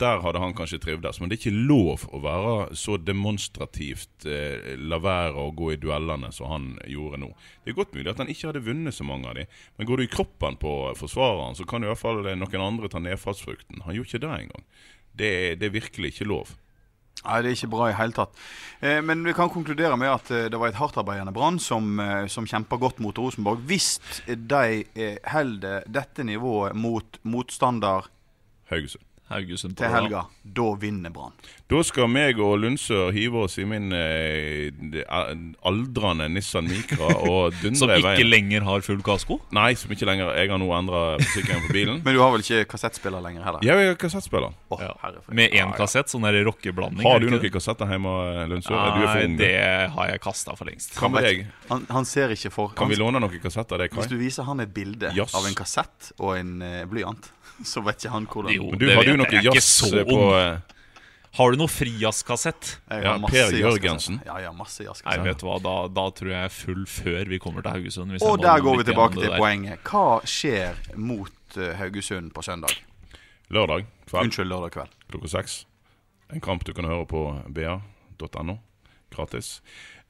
Der 0.00 0.22
hadde 0.24 0.40
han 0.42 0.54
kanskje 0.56 0.80
trivdes. 0.82 1.20
Men 1.20 1.30
det 1.30 1.36
er 1.36 1.42
ikke 1.42 1.66
lov 1.68 2.06
å 2.10 2.22
være 2.24 2.54
så 2.78 2.96
demonstrativt 2.98 4.26
eh, 4.26 4.72
la 4.80 4.98
være 5.02 5.36
å 5.38 5.52
gå 5.56 5.74
i 5.74 5.80
duellene 5.82 6.32
som 6.34 6.50
han 6.50 6.72
gjorde 6.90 7.20
nå. 7.22 7.30
Det 7.62 7.72
er 7.72 7.78
godt 7.78 7.94
mulig 7.94 8.10
at 8.10 8.22
han 8.22 8.32
ikke 8.32 8.50
hadde 8.50 8.64
vunnet 8.66 8.96
så 8.96 9.06
mange 9.06 9.28
av 9.30 9.38
de, 9.38 9.46
men 9.76 9.88
går 9.88 10.00
du 10.00 10.06
i 10.06 10.10
kroppen 10.10 10.58
på 10.62 10.72
forsvareren, 10.98 11.58
så 11.58 11.68
kan 11.68 11.84
i 11.84 11.90
hvert 11.90 12.00
fall 12.00 12.24
noen 12.24 12.66
andre 12.66 12.90
ta 12.90 13.02
nedfallsfrukten. 13.02 13.84
Han 13.86 13.98
gjorde 13.98 14.10
ikke 14.10 14.24
det 14.24 14.34
engang. 14.40 14.66
Det, 15.12 15.32
det 15.60 15.68
er 15.68 15.76
virkelig 15.76 16.14
ikke 16.14 16.30
lov. 16.32 16.56
Nei, 17.22 17.38
det 17.44 17.52
er 17.52 17.54
ikke 17.54 17.70
bra 17.70 17.88
i 17.90 17.94
hele 17.94 18.16
tatt. 18.16 18.34
Eh, 18.82 18.98
men 19.04 19.22
vi 19.26 19.34
kan 19.36 19.50
konkludere 19.52 19.98
med 20.00 20.10
at 20.10 20.32
eh, 20.34 20.48
det 20.50 20.58
var 20.58 20.72
et 20.72 20.80
hardtarbeidende 20.80 21.34
Brann 21.36 21.60
som, 21.62 21.94
eh, 22.02 22.26
som 22.32 22.48
kjempa 22.48 22.80
godt 22.82 22.98
mot 23.04 23.18
Rosenborg. 23.18 23.62
Hvis 23.68 24.00
de 24.26 24.82
eh, 24.82 25.20
holder 25.30 25.86
dette 25.86 26.26
nivået 26.26 26.74
mot 26.74 27.20
motstander 27.22 28.10
Haugesund. 28.72 29.06
Haugesund 29.32 29.76
til 29.78 29.88
helga, 29.92 30.26
da 30.44 30.68
vinner 30.80 31.10
Brann. 31.14 31.32
Da 31.72 31.80
skal 31.88 32.08
meg 32.12 32.36
og 32.42 32.58
Lundsør 32.60 33.10
hive 33.16 33.46
oss 33.46 33.56
i 33.58 33.64
min 33.64 33.92
eh, 33.96 34.68
aldrende 35.64 36.26
Nissan 36.32 36.66
Micra 36.68 37.08
og 37.28 37.54
Som 37.62 37.88
dundre 37.88 37.96
i 37.96 38.00
ikke 38.02 38.08
veien. 38.08 38.30
lenger 38.32 38.66
har 38.66 38.84
full 38.84 39.00
kasko? 39.06 39.38
Nei, 39.56 39.72
som 39.78 39.92
ikke 39.94 40.08
lenger 40.08 40.32
Jeg 40.36 40.50
har 40.52 40.60
nå 40.60 40.68
endra 40.76 41.02
forsikringen 41.22 41.66
på 41.68 41.72
bilen. 41.76 42.02
Men 42.04 42.16
du 42.16 42.20
har 42.22 42.32
vel 42.34 42.44
ikke 42.44 42.66
kassettspiller 42.74 43.24
lenger 43.24 43.46
heller? 43.46 43.64
Ja, 43.66 43.78
jeg 43.80 43.94
har 43.94 44.00
kassettspiller. 44.04 44.52
Å, 44.72 44.80
Ja. 44.82 44.92
Med 45.32 45.52
én 45.56 45.72
kassett, 45.76 46.10
sånn 46.12 46.24
der 46.26 46.40
rockeblanding. 46.46 47.04
Har 47.06 47.20
du 47.22 47.28
noen 47.32 47.48
kassetter 47.52 47.88
hjemme, 47.90 48.12
Lundsør? 48.50 48.76
Er 48.76 48.96
du 48.96 49.02
er 49.02 49.06
for 49.06 49.20
Nei, 49.22 49.26
ung? 49.30 49.36
det 49.40 49.52
har 49.96 50.10
jeg 50.12 50.22
kasta 50.24 50.56
for 50.58 50.68
lengst. 50.68 50.96
Han 51.00 51.14
vet- 51.16 51.46
Han, 51.70 51.86
han 51.88 52.04
ser 52.08 52.32
ikke 52.34 52.50
for 52.52 52.72
Kan 52.76 52.90
vi 52.90 52.96
låne 53.00 53.20
noen 53.22 53.40
kassetter 53.40 53.78
Det, 53.80 53.90
Hvis 53.94 54.10
du 54.10 54.16
viser 54.20 54.44
han 54.48 54.60
et 54.60 54.72
bilde 54.74 55.12
yes. 55.16 55.32
av 55.38 55.46
en 55.48 55.54
kassett 55.56 56.10
og 56.18 56.34
en 56.36 56.58
uh, 56.62 56.82
blyant, 56.90 57.30
så 57.72 57.80
vet 57.86 58.02
ikke 58.02 58.12
han 58.12 58.26
hvordan 58.26 58.52
Jo. 58.56 58.66
Men 58.72 58.78
du, 58.82 58.86
det 58.86 58.96
har 58.98 59.06
du 59.08 59.12
noe 59.22 59.42
jazz 59.54 59.70
på 60.08 60.18
eh, 60.36 60.58
Har 61.38 61.52
du 61.54 61.56
noe 61.56 61.70
Frias-kassett? 61.72 62.74
Ja, 62.90 63.14
Per. 63.24 63.54
Jørgensen. 63.56 64.20
Ja, 64.26 64.38
ja, 64.44 64.52
masse 64.52 64.84
Nei, 64.84 65.16
vet 65.24 65.40
du 65.40 65.46
hva, 65.48 65.56
da, 65.64 65.76
da 65.88 66.04
tror 66.12 66.28
jeg 66.32 66.36
jeg 66.36 66.50
er 66.50 66.56
full 66.56 66.82
før 66.86 67.30
vi 67.30 67.38
kommer 67.40 67.64
til 67.64 67.72
Haugesund. 67.78 68.12
hvis 68.12 68.22
Og 68.26 68.42
der 68.42 68.60
går 68.60 68.82
vi 68.82 68.84
tilbake 68.90 69.16
til 69.20 69.30
der. 69.30 69.38
poenget. 69.40 69.80
Hva 69.88 70.20
skjer 70.28 70.76
mot 70.96 71.56
eh, 71.56 71.72
Haugesund 71.80 72.32
på 72.36 72.42
søndag? 72.44 72.74
lørdag 73.52 73.84
kveld 74.08 74.24
Unnskyld, 74.28 74.48
lørdag 74.48 74.70
kveld. 74.72 74.92
klokka 75.12 75.28
seks. 75.28 75.66
En 76.32 76.40
kamp 76.40 76.64
du 76.64 76.72
kan 76.72 76.84
høre 76.88 77.04
på 77.06 77.24
ba.no. 77.52 78.58
Gratis. 79.12 79.60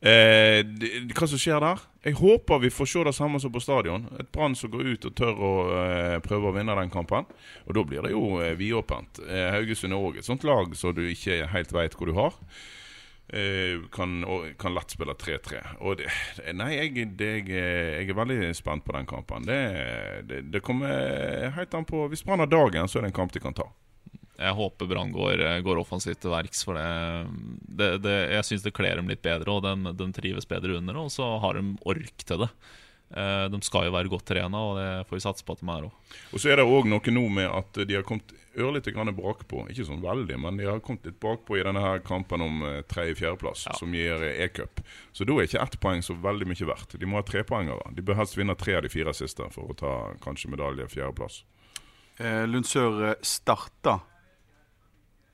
Eh, 0.03 0.65
hva 1.15 1.27
som 1.31 1.39
skjer 1.39 1.63
der? 1.63 1.79
Jeg 2.03 2.17
håper 2.19 2.59
vi 2.65 2.73
får 2.75 2.89
se 2.91 3.03
det 3.07 3.15
samme 3.15 3.39
som 3.39 3.53
på 3.55 3.61
stadion. 3.63 4.09
Et 4.19 4.27
Brann 4.35 4.57
som 4.59 4.73
går 4.73 4.89
ut 4.97 5.05
og 5.07 5.15
tør 5.15 5.39
å 5.39 5.51
eh, 5.79 6.17
prøve 6.25 6.51
å 6.51 6.55
vinne 6.57 6.75
den 6.75 6.91
kampen. 6.91 7.29
Og 7.69 7.77
da 7.79 7.85
blir 7.87 8.03
det 8.03 8.11
jo 8.15 8.25
eh, 8.43 8.57
vidåpent. 8.59 9.23
Eh, 9.23 9.51
Haugesund 9.55 9.95
er 9.95 10.03
òg 10.03 10.19
et 10.19 10.27
sånt 10.27 10.43
lag 10.49 10.75
så 10.75 10.91
du 10.97 11.05
ikke 11.07 11.45
helt 11.53 11.75
veit 11.77 11.95
hvor 11.95 12.11
du 12.11 12.17
har. 12.19 12.35
Eh, 13.33 13.79
kan, 13.95 14.19
og, 14.27 14.49
kan 14.59 14.75
lett 14.75 14.91
spille 14.97 15.15
3-3. 15.15 15.63
Og 15.87 16.01
det, 16.03 16.11
det- 16.41 16.57
nei, 16.59 16.73
jeg, 16.81 17.07
det, 17.17 17.31
jeg, 17.47 17.63
jeg 18.03 18.11
er 18.11 18.19
veldig 18.19 18.51
spent 18.59 18.83
på 18.85 18.97
den 18.99 19.07
kampen. 19.07 19.47
Det, 19.47 19.61
det, 20.27 20.43
det 20.51 20.65
kommer 20.67 21.55
helt 21.55 21.79
an 21.79 21.87
på 21.87 22.09
Hvis 22.11 22.27
Brann 22.27 22.43
har 22.43 22.51
dagen, 22.51 22.91
så 22.91 22.99
er 22.99 23.07
det 23.07 23.13
en 23.15 23.21
kamp 23.23 23.33
de 23.39 23.45
kan 23.47 23.55
ta. 23.55 23.71
Jeg 24.43 24.59
håper 24.59 24.91
Brann 24.91 25.15
går, 25.15 25.43
går 25.65 25.81
offensivt 25.83 26.21
til 26.25 26.35
verks, 26.35 26.65
for 26.67 26.79
det, 26.79 26.87
det, 27.79 27.91
det 28.05 28.17
Jeg 28.39 28.49
syns 28.51 28.67
det 28.67 28.75
kler 28.77 28.99
dem 29.01 29.11
litt 29.13 29.23
bedre, 29.25 29.55
og 29.59 29.65
de, 29.67 29.95
de 29.99 30.11
trives 30.17 30.49
bedre 30.51 30.79
under 30.81 30.99
det, 30.99 31.07
og 31.09 31.13
så 31.15 31.33
har 31.43 31.59
de 31.59 31.77
ork 31.89 32.27
til 32.27 32.45
det. 32.45 32.51
Eh, 33.17 33.47
De 33.53 33.61
skal 33.63 33.89
jo 33.89 33.95
være 33.97 34.11
godt 34.13 34.27
trena, 34.33 34.61
og 34.69 34.79
det 34.81 34.91
får 35.09 35.19
vi 35.19 35.25
satse 35.27 35.45
på 35.47 35.57
at 35.57 35.63
de 35.65 35.69
er 35.73 35.89
òg. 35.89 36.15
Og 36.33 36.41
så 36.43 36.53
er 36.53 36.61
det 36.63 36.69
òg 36.69 36.89
noe 36.91 37.15
nå 37.19 37.27
med 37.41 37.51
at 37.51 37.83
de 37.87 37.99
har 37.99 38.07
kommet 38.09 38.33
ørlite 38.53 38.93
grann 38.93 39.13
bakpå. 39.17 39.63
Ikke 39.73 39.87
sånn 39.89 40.03
veldig, 40.05 40.37
men 40.41 40.59
de 40.61 40.67
har 40.69 40.81
kommet 40.85 41.07
litt 41.09 41.21
bakpå 41.23 41.57
i 41.57 41.65
denne 41.65 41.81
her 41.85 42.03
kampen 42.05 42.45
om 42.45 42.63
eh, 42.69 42.81
tredje-fjerdeplass, 42.89 43.67
som 43.79 43.95
gir 43.97 44.25
eh, 44.27 44.43
e-cup. 44.47 44.83
Så 45.13 45.25
da 45.29 45.37
er 45.39 45.49
ikke 45.49 45.63
ett 45.63 45.79
poeng 45.81 46.05
så 46.05 46.17
veldig 46.21 46.49
mye 46.51 46.69
verdt. 46.69 46.97
De 47.01 47.09
må 47.09 47.21
ha 47.21 47.27
trepoengere. 47.27 47.93
De 47.97 48.05
bør 48.05 48.21
helst 48.21 48.37
vinne 48.39 48.57
tre 48.61 48.77
av 48.81 48.87
de 48.87 48.93
fire 48.93 49.15
siste 49.17 49.49
for 49.55 49.73
å 49.73 49.79
ta 49.79 49.95
kanskje 50.25 50.53
medalje 50.53 50.89
fjerdeplass. 50.93 51.43
Eh, 52.21 52.45
Lundsør 52.49 53.05
eh, 53.11 53.19
starta 53.25 54.01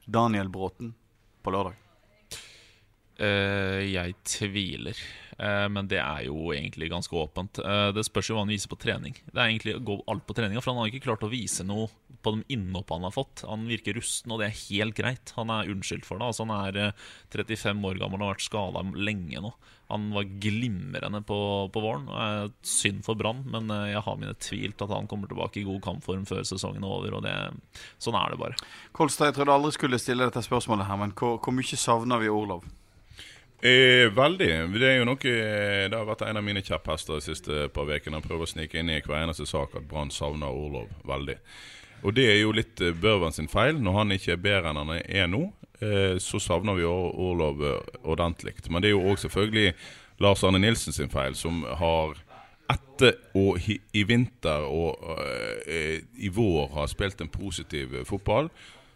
Daniel 0.09 0.49
Bråten 0.49 0.95
på 1.45 1.53
lørdag. 1.53 1.77
Uh, 3.19 3.83
jeg 3.83 4.15
tviler, 4.25 4.99
uh, 5.43 5.67
men 5.75 5.89
det 5.91 5.99
er 5.99 6.29
jo 6.29 6.53
egentlig 6.55 6.89
ganske 6.93 7.17
åpent. 7.19 7.59
Uh, 7.61 7.91
det 7.93 8.07
spørs 8.07 8.31
jo 8.31 8.37
hva 8.37 8.45
han 8.47 8.53
viser 8.53 8.71
på 8.71 8.79
trening. 8.81 9.17
Det 9.27 9.37
er 9.37 9.51
egentlig 9.51 9.75
å 9.77 9.83
gå 9.85 9.97
alt 10.09 10.25
på 10.25 10.37
treninga, 10.39 10.63
for 10.63 10.73
han 10.73 10.85
har 10.85 10.93
ikke 10.93 11.05
klart 11.09 11.27
å 11.27 11.33
vise 11.33 11.67
noe 11.67 11.91
på 12.29 12.35
de 12.37 12.45
innhoppene 12.55 13.01
han 13.01 13.09
har 13.09 13.17
fått. 13.17 13.43
Han 13.49 13.67
virker 13.71 13.97
rusten, 13.97 14.35
og 14.35 14.43
det 14.43 14.51
er 14.51 14.61
helt 14.69 14.97
greit. 14.99 15.33
Han 15.39 15.53
er 15.55 15.73
unnskyldt 15.73 16.07
for 16.09 16.21
det. 16.21 16.29
Altså, 16.29 16.45
han 16.45 16.55
er 16.69 16.81
eh, 16.89 17.09
35 17.35 17.89
år 17.89 18.01
gammel 18.03 18.21
og 18.21 18.29
har 18.29 18.37
vært 18.37 18.47
skada 18.47 18.85
lenge 18.95 19.43
nå. 19.45 19.53
Han 19.89 20.11
var 20.13 20.25
glimrende 20.43 21.23
på, 21.25 21.39
på 21.73 21.81
våren. 21.81 22.09
og 22.13 22.19
er 22.21 22.51
Synd 22.61 23.07
for 23.07 23.17
Brann, 23.17 23.41
men 23.49 23.71
eh, 23.73 23.95
jeg 23.95 24.05
har 24.05 24.19
mine 24.21 24.35
tvil 24.37 24.75
til 24.75 24.85
at 24.85 24.93
han 24.93 25.09
kommer 25.09 25.31
tilbake 25.31 25.63
i 25.63 25.69
god 25.69 25.81
kampform 25.87 26.27
før 26.29 26.45
sesongen 26.45 26.85
er 26.85 26.97
over. 26.99 27.17
Og 27.17 27.25
det, 27.25 27.37
sånn 28.03 28.19
er 28.19 28.35
det 28.35 28.43
bare. 28.43 28.59
Kolstad, 28.93 29.31
jeg 29.31 29.39
trodde 29.39 29.57
aldri 29.57 29.73
skulle 29.79 30.03
stille 30.03 30.29
dette 30.29 30.45
spørsmålet 30.45 30.91
her, 30.91 31.01
men 31.01 31.17
hvor, 31.17 31.41
hvor 31.41 31.57
mye 31.57 31.81
savner 31.81 32.21
vi 32.21 32.29
Orlov? 32.33 32.69
Eh, 33.59 34.07
veldig. 34.15 34.51
Det 34.77 34.87
er 34.87 35.01
jo 35.01 35.07
noe 35.09 35.19
Det 35.19 35.97
har 35.97 36.07
vært 36.07 36.29
en 36.29 36.39
av 36.39 36.45
mine 36.47 36.63
kjepphester 36.63 37.19
de 37.19 37.25
siste 37.25 37.65
par 37.75 37.89
ukene. 37.91 38.21
Prøver 38.23 38.45
å 38.47 38.53
snike 38.53 38.79
inn 38.79 38.93
i 38.93 39.01
hver 39.01 39.25
eneste 39.25 39.49
sak 39.49 39.75
at 39.75 39.89
Brann 39.89 40.13
savner 40.15 40.53
Orlov 40.53 40.93
veldig. 41.09 41.41
Og 42.03 42.15
det 42.15 42.29
er 42.31 42.39
jo 42.43 42.55
litt 42.55 42.81
eh, 42.81 42.95
Børven 42.95 43.35
sin 43.35 43.51
feil. 43.51 43.79
Når 43.83 43.99
han 43.99 44.15
ikke 44.15 44.35
er 44.37 44.43
bedre 44.43 44.73
enn 44.73 44.81
han 44.83 44.95
er 45.01 45.29
nå, 45.31 45.43
eh, 45.81 46.17
så 46.23 46.41
savner 46.43 46.79
vi 46.79 46.87
Orlov 46.87 47.65
eh, 47.65 47.99
ordentlig. 48.05 48.57
Men 48.71 48.85
det 48.85 48.93
er 48.93 48.97
jo 48.97 49.05
òg 49.11 49.21
selvfølgelig 49.25 49.75
Lars 50.23 50.43
Arne 50.45 50.63
Nilsen 50.63 50.95
sin 50.95 51.13
feil, 51.13 51.37
som 51.39 51.63
har 51.79 52.19
etter 52.69 53.15
og 53.39 53.63
i 53.65 54.03
vinter 54.05 54.67
og 54.69 54.99
i 56.21 56.29
vår 56.29 56.67
har 56.75 56.91
spilt 56.91 57.23
en 57.25 57.31
positiv 57.33 57.95
fotball, 58.05 58.51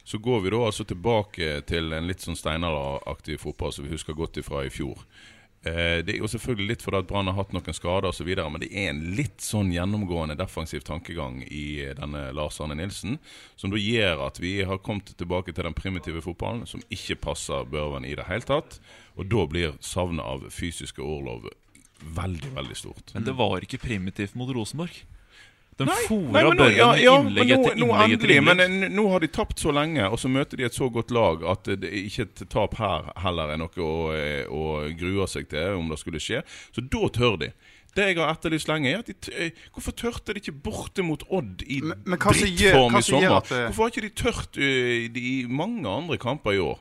så 0.04 0.18
går 0.20 0.42
vi 0.44 0.50
da 0.52 0.58
altså 0.66 0.84
tilbake 0.84 1.62
til 1.70 1.94
en 1.96 2.10
litt 2.10 2.20
sånn 2.20 2.36
steinalderaktig 2.36 3.38
fotball 3.40 3.72
som 3.72 3.86
vi 3.86 3.94
husker 3.94 4.18
godt 4.18 4.42
ifra 4.42 4.66
i 4.66 4.74
fjor. 4.74 5.06
Eh, 5.62 6.00
det 6.02 6.16
er 6.16 6.18
jo 6.18 6.30
selvfølgelig 6.30 6.72
litt 6.72 6.82
fordi 6.82 6.98
at 6.98 7.06
Brann 7.06 7.30
har 7.30 7.36
hatt 7.38 7.52
noen 7.54 7.76
skader 7.76 8.08
osv., 8.10 8.26
men 8.26 8.58
det 8.64 8.70
er 8.74 8.88
en 8.90 9.02
litt 9.14 9.44
sånn 9.44 9.70
gjennomgående 9.70 10.34
defensiv 10.38 10.82
tankegang 10.86 11.38
i 11.46 11.84
eh, 11.84 11.94
denne 11.98 12.24
Lars 12.34 12.58
Arne 12.62 12.74
Nilsen, 12.80 13.20
som 13.54 13.70
da 13.70 13.78
gjør 13.78 14.24
at 14.26 14.42
vi 14.42 14.56
har 14.66 14.82
kommet 14.82 15.14
tilbake 15.18 15.54
til 15.54 15.68
den 15.68 15.78
primitive 15.78 16.24
fotballen, 16.24 16.66
som 16.66 16.82
ikke 16.90 17.20
passer 17.28 17.68
Børven 17.70 18.08
i 18.08 18.16
det 18.18 18.26
hele 18.26 18.48
tatt. 18.48 18.80
Og 19.14 19.30
da 19.30 19.46
blir 19.46 19.78
savnet 19.84 20.26
av 20.26 20.48
fysiske 20.50 21.04
Orlov 21.04 21.46
veldig, 22.02 22.56
veldig 22.56 22.76
stort. 22.76 23.14
Men 23.14 23.28
det 23.28 23.36
var 23.38 23.62
ikke 23.62 23.84
primitivt 23.84 24.34
mot 24.34 24.50
Rosenborg. 24.50 25.04
De 25.78 25.86
fora 26.06 26.42
nå, 26.52 26.66
ja, 26.76 26.88
ja, 27.00 27.14
innlegg 27.22 27.48
nå, 27.48 27.56
etter 27.64 27.76
innlegg 27.80 28.12
endelig. 28.12 28.38
Men 28.44 28.60
innlegg. 28.60 28.92
nå 28.92 29.04
har 29.10 29.20
de 29.24 29.28
tapt 29.32 29.58
så 29.58 29.72
lenge, 29.72 30.04
og 30.12 30.18
så 30.20 30.28
møter 30.28 30.56
de 30.60 30.64
et 30.68 30.76
så 30.76 30.88
godt 30.92 31.10
lag 31.10 31.42
at 31.48 31.64
det 31.80 31.88
er 31.88 31.96
ikke 32.04 32.26
et 32.28 32.42
tap 32.52 32.74
her 32.78 33.08
heller 33.24 33.54
er 33.54 33.56
noe 33.62 33.68
å, 33.80 33.92
eh, 34.14 34.44
å 34.52 34.90
grue 35.00 35.26
seg 35.26 35.48
til 35.48 35.78
om 35.80 35.88
det 35.88 35.98
skulle 36.02 36.20
skje. 36.22 36.42
Så 36.76 36.84
da 36.84 37.08
tør 37.08 37.38
de. 37.40 37.52
Det 37.94 38.06
jeg 38.08 38.16
har 38.16 38.30
etterlyst 38.32 38.68
lenge, 38.68 38.88
er 38.92 39.00
at 39.02 39.06
de 39.10 39.12
t 39.12 39.32
eh, 39.36 39.50
hvorfor 39.74 39.92
tørte 39.92 40.32
de 40.32 40.40
ikke 40.40 40.54
borte 40.64 41.02
mot 41.04 41.22
Odd 41.28 41.62
i 41.68 41.80
Men- 41.82 41.98
men 42.06 42.18
gjør- 42.18 42.40
drittform 42.40 42.96
i 42.96 43.02
sommer? 43.02 43.40
det- 43.48 43.66
Hvorfor 43.68 43.82
har 43.82 43.90
ikke 43.90 44.06
de 44.08 44.14
tørt 44.22 44.56
uh, 44.56 45.18
i 45.18 45.46
mange 45.48 45.84
andre 45.88 46.16
kamper 46.16 46.52
i 46.52 46.58
år? 46.58 46.78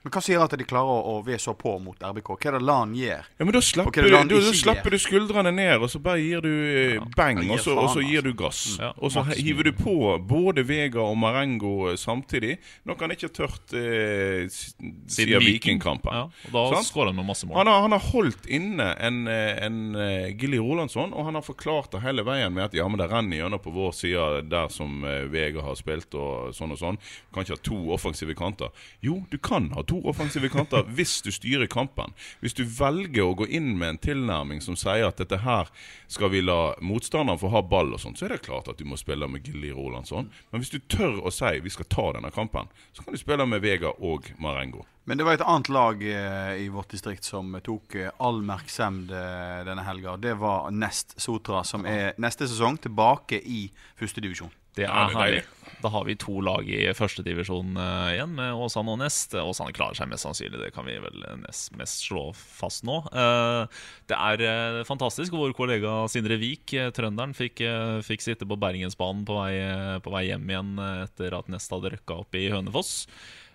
Men 0.00 0.14
Hva 0.14 0.20
sier 0.24 0.40
at 0.40 0.54
de 0.56 0.64
klarer 0.64 0.88
å, 0.88 1.00
å 1.12 1.24
være 1.26 1.42
så 1.42 1.52
på 1.58 1.74
mot 1.84 1.98
RBK? 2.00 2.30
Hva 2.32 2.48
er 2.48 2.54
det 2.56 2.60
LAN 2.64 2.94
gjør? 2.96 3.26
Ja, 3.36 3.44
men 3.44 3.52
Da 3.52 3.60
slapper, 3.60 4.06
du, 4.08 4.14
du, 4.30 4.36
da, 4.40 4.52
slapper 4.56 4.94
du 4.94 4.98
skuldrene 5.02 5.52
ned, 5.52 5.74
og 5.76 5.90
så 5.92 6.00
bare 6.00 6.22
gir 6.22 6.40
du 6.40 6.50
ja. 6.50 7.04
bang, 7.18 7.42
gir 7.44 7.52
og, 7.52 7.60
så, 7.60 7.74
og 7.76 7.90
så 7.92 8.04
gir 8.04 8.24
du 8.24 8.30
altså. 8.32 8.38
gass. 8.40 8.60
Ja, 8.80 8.90
og 8.96 9.12
så 9.12 9.24
hiver 9.28 9.68
du 9.68 9.74
på 9.76 9.96
både 10.24 10.64
Vega 10.64 11.02
og 11.04 11.18
Marengo 11.20 11.90
eh, 11.90 11.98
samtidig, 12.00 12.56
noe 12.88 12.96
han 13.00 13.12
ikke 13.12 13.28
har 13.28 13.34
tørt 13.36 13.74
eh, 13.76 14.46
siden 14.48 15.44
Vikingkampen. 15.44 16.16
Ja, 16.16 16.24
og 16.48 16.72
da 16.72 16.80
skårer 16.86 17.12
han 17.12 17.20
med 17.20 17.28
masse 17.28 17.44
mål. 17.44 17.60
Han 17.60 17.68
har, 17.68 17.84
han 17.84 17.96
har 17.98 18.08
holdt 18.14 18.48
inne 18.48 18.88
en, 18.96 19.20
en, 19.28 19.52
en 19.68 20.00
eh, 20.00 20.30
Gilly 20.32 20.62
Rolandsson, 20.64 21.12
og 21.12 21.28
han 21.28 21.36
har 21.36 21.44
forklart 21.44 21.92
det 21.92 22.00
hele 22.06 22.24
veien 22.24 22.56
med 22.56 22.70
at 22.70 22.78
ja, 22.78 22.88
men 22.88 23.02
det 23.02 23.10
renner 23.12 23.42
gjennom 23.42 23.60
på 23.60 23.74
vår 23.76 23.92
side 24.00 24.46
der 24.48 24.72
som 24.72 25.04
eh, 25.04 25.26
Vega 25.28 25.68
har 25.68 25.76
spilt 25.76 26.16
og 26.16 26.56
sånn 26.56 26.72
og 26.72 26.80
sånn. 26.80 27.02
Du 27.28 27.36
kan 27.36 27.44
ikke 27.44 27.58
ha 27.60 27.64
to 27.68 27.82
offensive 27.92 28.38
kanter. 28.38 28.72
Jo, 29.04 29.20
du 29.28 29.36
kan 29.36 29.68
ha 29.76 29.84
to 29.89 29.89
offensive 30.06 30.50
kanter 30.52 30.86
hvis 30.94 31.18
du 31.26 31.32
styrer 31.34 31.66
kampen. 31.70 32.14
Hvis 32.40 32.54
du 32.54 32.62
velger 32.64 33.26
å 33.26 33.34
gå 33.40 33.48
inn 33.50 33.72
med 33.78 33.94
en 33.94 34.00
tilnærming 34.06 34.62
som 34.64 34.78
sier 34.78 35.08
at 35.08 35.18
dette 35.18 35.40
her 35.42 35.70
skal 36.10 36.30
vi 36.30 36.44
la 36.44 36.76
motstanderen 36.84 37.40
få 37.40 37.50
ha 37.54 37.64
ball 37.66 37.94
og 37.96 38.02
sånn, 38.02 38.16
så 38.18 38.28
er 38.28 38.36
det 38.36 38.44
klart 38.46 38.70
at 38.70 38.78
du 38.78 38.86
må 38.88 38.98
spille 39.00 39.28
med 39.30 39.46
Gilly 39.46 39.72
Rolandsson. 39.74 40.30
Men 40.50 40.62
hvis 40.62 40.72
du 40.74 40.80
tør 40.86 41.20
å 41.24 41.34
si 41.34 41.58
vi 41.64 41.74
skal 41.74 41.90
ta 41.90 42.06
denne 42.16 42.30
kampen, 42.34 42.70
så 42.92 43.04
kan 43.04 43.16
du 43.16 43.20
spille 43.20 43.46
med 43.48 43.64
Vega 43.64 43.92
og 43.98 44.30
Marengo. 44.38 44.86
Men 45.10 45.18
det 45.18 45.24
var 45.26 45.34
et 45.34 45.42
annet 45.42 45.68
lag 45.72 46.02
eh, 46.06 46.52
i 46.62 46.68
vårt 46.70 46.92
distrikt 46.92 47.26
som 47.26 47.56
tok 47.66 47.96
eh, 47.98 48.12
all 48.22 48.42
merksemd 48.46 49.10
eh, 49.10 49.62
denne 49.66 49.82
helga. 49.82 50.14
Det 50.20 50.36
var 50.38 50.70
Nest 50.70 51.16
Sotra, 51.18 51.64
som 51.66 51.86
er 51.88 52.12
neste 52.22 52.46
sesong 52.46 52.78
tilbake 52.84 53.40
i 53.42 53.64
førstedivisjon. 53.98 54.52
Det 54.80 54.88
er 54.88 55.10
det 55.10 55.16
er 55.16 55.18
herlig. 55.20 55.48
Da 55.80 55.88
har 55.88 56.04
vi 56.04 56.16
to 56.20 56.42
lag 56.44 56.66
i 56.68 56.82
førstedivisjon 56.92 57.72
uh, 57.78 58.10
igjen, 58.12 58.34
med 58.36 58.58
Åsane 58.60 58.92
og 58.92 58.98
Nest. 59.00 59.32
Åsane 59.40 59.72
klarer 59.76 59.96
seg 59.96 60.10
mest 60.10 60.26
sannsynlig, 60.26 60.60
det 60.60 60.72
kan 60.74 60.84
vi 60.84 60.98
vel 61.00 61.24
nest, 61.40 61.70
mest 61.78 62.04
slå 62.04 62.26
fast 62.36 62.84
nå. 62.84 62.98
Uh, 63.14 63.64
det 64.10 64.18
er 64.18 64.44
uh, 64.44 64.80
fantastisk. 64.88 65.32
Vår 65.32 65.54
kollega 65.56 66.02
Sindre 66.12 66.36
Vik, 66.40 66.74
eh, 66.76 66.90
trønderen, 66.96 67.32
fikk, 67.36 67.62
eh, 67.64 68.00
fikk 68.04 68.26
sitte 68.26 68.48
på 68.48 68.58
Bergensbanen 68.60 69.24
på 69.28 69.38
vei, 69.38 69.54
eh, 69.62 69.96
på 70.04 70.12
vei 70.12 70.26
hjem 70.28 70.52
igjen 70.52 70.74
eh, 70.84 71.04
etter 71.06 71.38
at 71.38 71.48
Nest 71.52 71.72
hadde 71.72 71.94
røkka 71.94 72.20
opp 72.26 72.36
i 72.36 72.50
Hønefoss. 72.52 72.92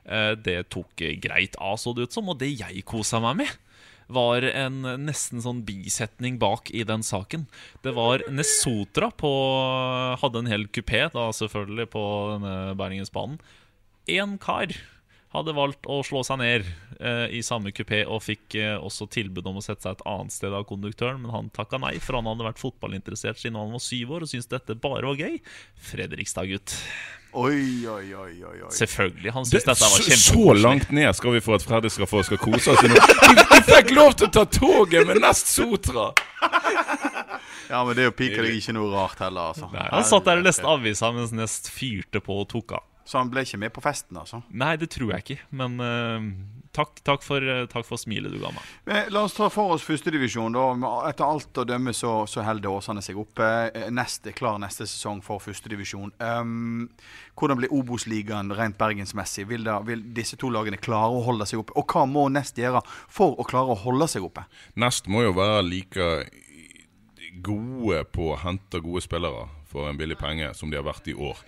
Eh, 0.05 0.34
det 0.38 0.60
tok 0.74 1.05
eh, 1.05 1.17
greit 1.22 1.58
av, 1.62 1.77
så 1.82 1.94
det 1.94 2.10
ut 2.10 2.17
som, 2.17 2.29
og 2.34 2.41
det 2.41 2.55
jeg 2.55 2.86
kosa 2.89 3.22
meg 3.24 3.44
med 3.44 3.53
var 4.08 4.46
en 4.50 4.82
nesten 5.06 5.42
sånn 5.44 5.64
bisetning 5.68 6.40
bak 6.42 6.72
i 6.72 6.84
den 6.88 7.06
saken. 7.06 7.48
Det 7.86 7.96
var 7.98 8.26
Nesotra 8.30 9.12
på 9.12 9.32
Hadde 10.22 10.44
en 10.44 10.52
hel 10.52 10.68
kupé, 10.70 11.08
da 11.14 11.30
selvfølgelig, 11.34 11.90
på 11.96 12.04
denne 12.36 12.76
Bergensbanen. 12.80 13.40
Én 14.06 14.38
kar 14.42 14.76
hadde 15.36 15.56
valgt 15.56 15.88
å 15.92 16.00
slå 16.06 16.22
seg 16.26 16.40
ned 16.40 16.68
eh, 17.00 17.28
i 17.36 17.42
samme 17.46 17.74
kupé 17.76 18.04
og 18.06 18.24
fikk 18.24 18.58
eh, 18.60 18.76
også 18.78 19.08
tilbud 19.12 19.48
om 19.50 19.60
å 19.60 19.64
sette 19.66 19.84
seg 19.84 19.98
et 19.98 20.06
annet 20.08 20.36
sted 20.36 20.56
av 20.56 20.68
konduktøren, 20.70 21.22
men 21.24 21.34
han 21.34 21.52
takka 21.56 21.80
nei, 21.82 21.96
for 22.04 22.20
han 22.20 22.30
hadde 22.30 22.48
vært 22.48 22.62
fotballinteressert 22.62 23.42
siden 23.42 23.60
han 23.60 23.74
var 23.76 23.84
syv 23.84 24.16
år 24.16 24.26
og 24.26 24.32
syntes 24.32 24.52
dette 24.52 24.78
bare 24.80 25.10
var 25.10 25.20
gøy. 25.20 25.40
Fredrikstad-gutt. 25.90 26.78
Oi, 27.36 27.88
oi, 27.88 28.13
oi, 28.15 28.44
oi, 28.48 28.62
oi. 28.63 28.70
Selvfølgelig. 28.72 29.32
Han 29.36 29.46
syntes 29.46 29.65
dette 29.68 29.89
var 29.92 30.04
kjempekoselig. 30.06 30.22
så 30.24 30.54
langt 30.63 30.92
ned 30.96 31.15
skal 31.18 31.34
vi 31.36 31.42
for 31.44 31.58
at 31.58 31.65
Freddy 31.68 31.89
skal 31.92 32.08
få 32.08 32.22
skal 32.24 32.39
kose 32.39 32.72
oss. 32.72 32.80
Du, 32.80 33.63
fikk 33.68 33.92
lov 33.98 34.13
til 34.15 34.30
å 34.30 34.32
ta 34.38 34.46
toget 34.48 35.04
med 35.10 35.20
Nest 35.25 35.51
Sotra! 35.51 36.12
Ja, 37.65 37.80
men 37.82 37.96
det 37.98 38.04
er 38.04 38.12
jo 38.12 38.13
piker 38.13 38.46
deg 38.46 38.60
ikke 38.60 38.75
noe 38.77 38.92
rart 38.94 39.22
heller, 39.24 39.50
altså. 39.56 39.65
Nei, 39.74 39.88
han 39.89 40.04
satt 40.06 40.27
der 40.27 40.38
og 40.38 40.46
leste 40.46 40.68
avisa 40.70 41.10
mens 41.15 41.32
Nest 41.34 41.72
fyrte 41.74 42.22
på 42.22 42.36
og 42.44 42.46
tok 42.51 42.75
av. 42.77 42.84
Så 43.10 43.18
han 43.18 43.32
ble 43.34 43.42
ikke 43.42 43.58
med 43.62 43.74
på 43.74 43.82
festen, 43.82 44.18
altså? 44.22 44.44
Nei, 44.54 44.75
det 44.82 44.92
tror 44.94 45.15
jeg 45.15 45.25
ikke, 45.25 45.38
men 45.58 45.80
eh, 45.82 46.27
takk, 46.75 47.00
takk, 47.08 47.24
for, 47.25 47.44
eh, 47.44 47.65
takk 47.72 47.88
for 47.88 48.01
smilet 48.01 48.34
du 48.34 48.39
ga 48.41 48.51
meg. 48.55 49.10
La 49.13 49.24
oss 49.25 49.36
ta 49.38 49.48
for 49.53 49.75
oss 49.75 49.86
førstedivisjon. 49.88 50.58
Etter 51.10 51.25
alt 51.25 51.62
å 51.62 51.65
dømme 51.67 51.94
så, 51.96 52.13
så 52.29 52.44
holder 52.46 52.74
Åsane 52.75 53.03
seg 53.05 53.20
oppe. 53.22 53.50
Neste, 53.96 54.32
er 54.32 54.38
klar 54.38 54.60
neste 54.62 54.88
sesong 54.89 55.22
for 55.25 55.44
førstedivisjon. 55.44 56.13
Um, 56.20 56.89
hvordan 57.39 57.62
blir 57.62 57.74
Obos-ligaen 57.75 58.53
rent 58.55 58.79
bergensmessig? 58.79 59.48
Vil, 59.50 59.65
da, 59.67 59.79
vil 59.86 60.03
disse 60.15 60.39
to 60.41 60.51
lagene 60.53 60.79
klare 60.82 61.13
å 61.15 61.24
holde 61.25 61.48
seg 61.50 61.63
oppe? 61.63 61.75
Og 61.79 61.88
hva 61.91 62.05
må 62.10 62.27
Nest 62.36 62.60
gjøre 62.60 62.84
for 62.86 63.38
å 63.39 63.48
klare 63.48 63.75
å 63.75 63.79
holde 63.86 64.10
seg 64.12 64.25
oppe? 64.27 64.46
Nest 64.82 65.10
må 65.12 65.25
jo 65.25 65.36
være 65.38 65.63
like 65.67 66.10
gode 67.46 68.03
på 68.15 68.32
å 68.32 68.41
hente 68.41 68.79
gode 68.84 69.03
spillere 69.03 69.48
for 69.70 69.89
en 69.89 69.98
billig 70.00 70.17
penge 70.20 70.53
som 70.55 70.72
de 70.72 70.79
har 70.79 70.88
vært 70.88 71.10
i 71.12 71.17
år. 71.17 71.39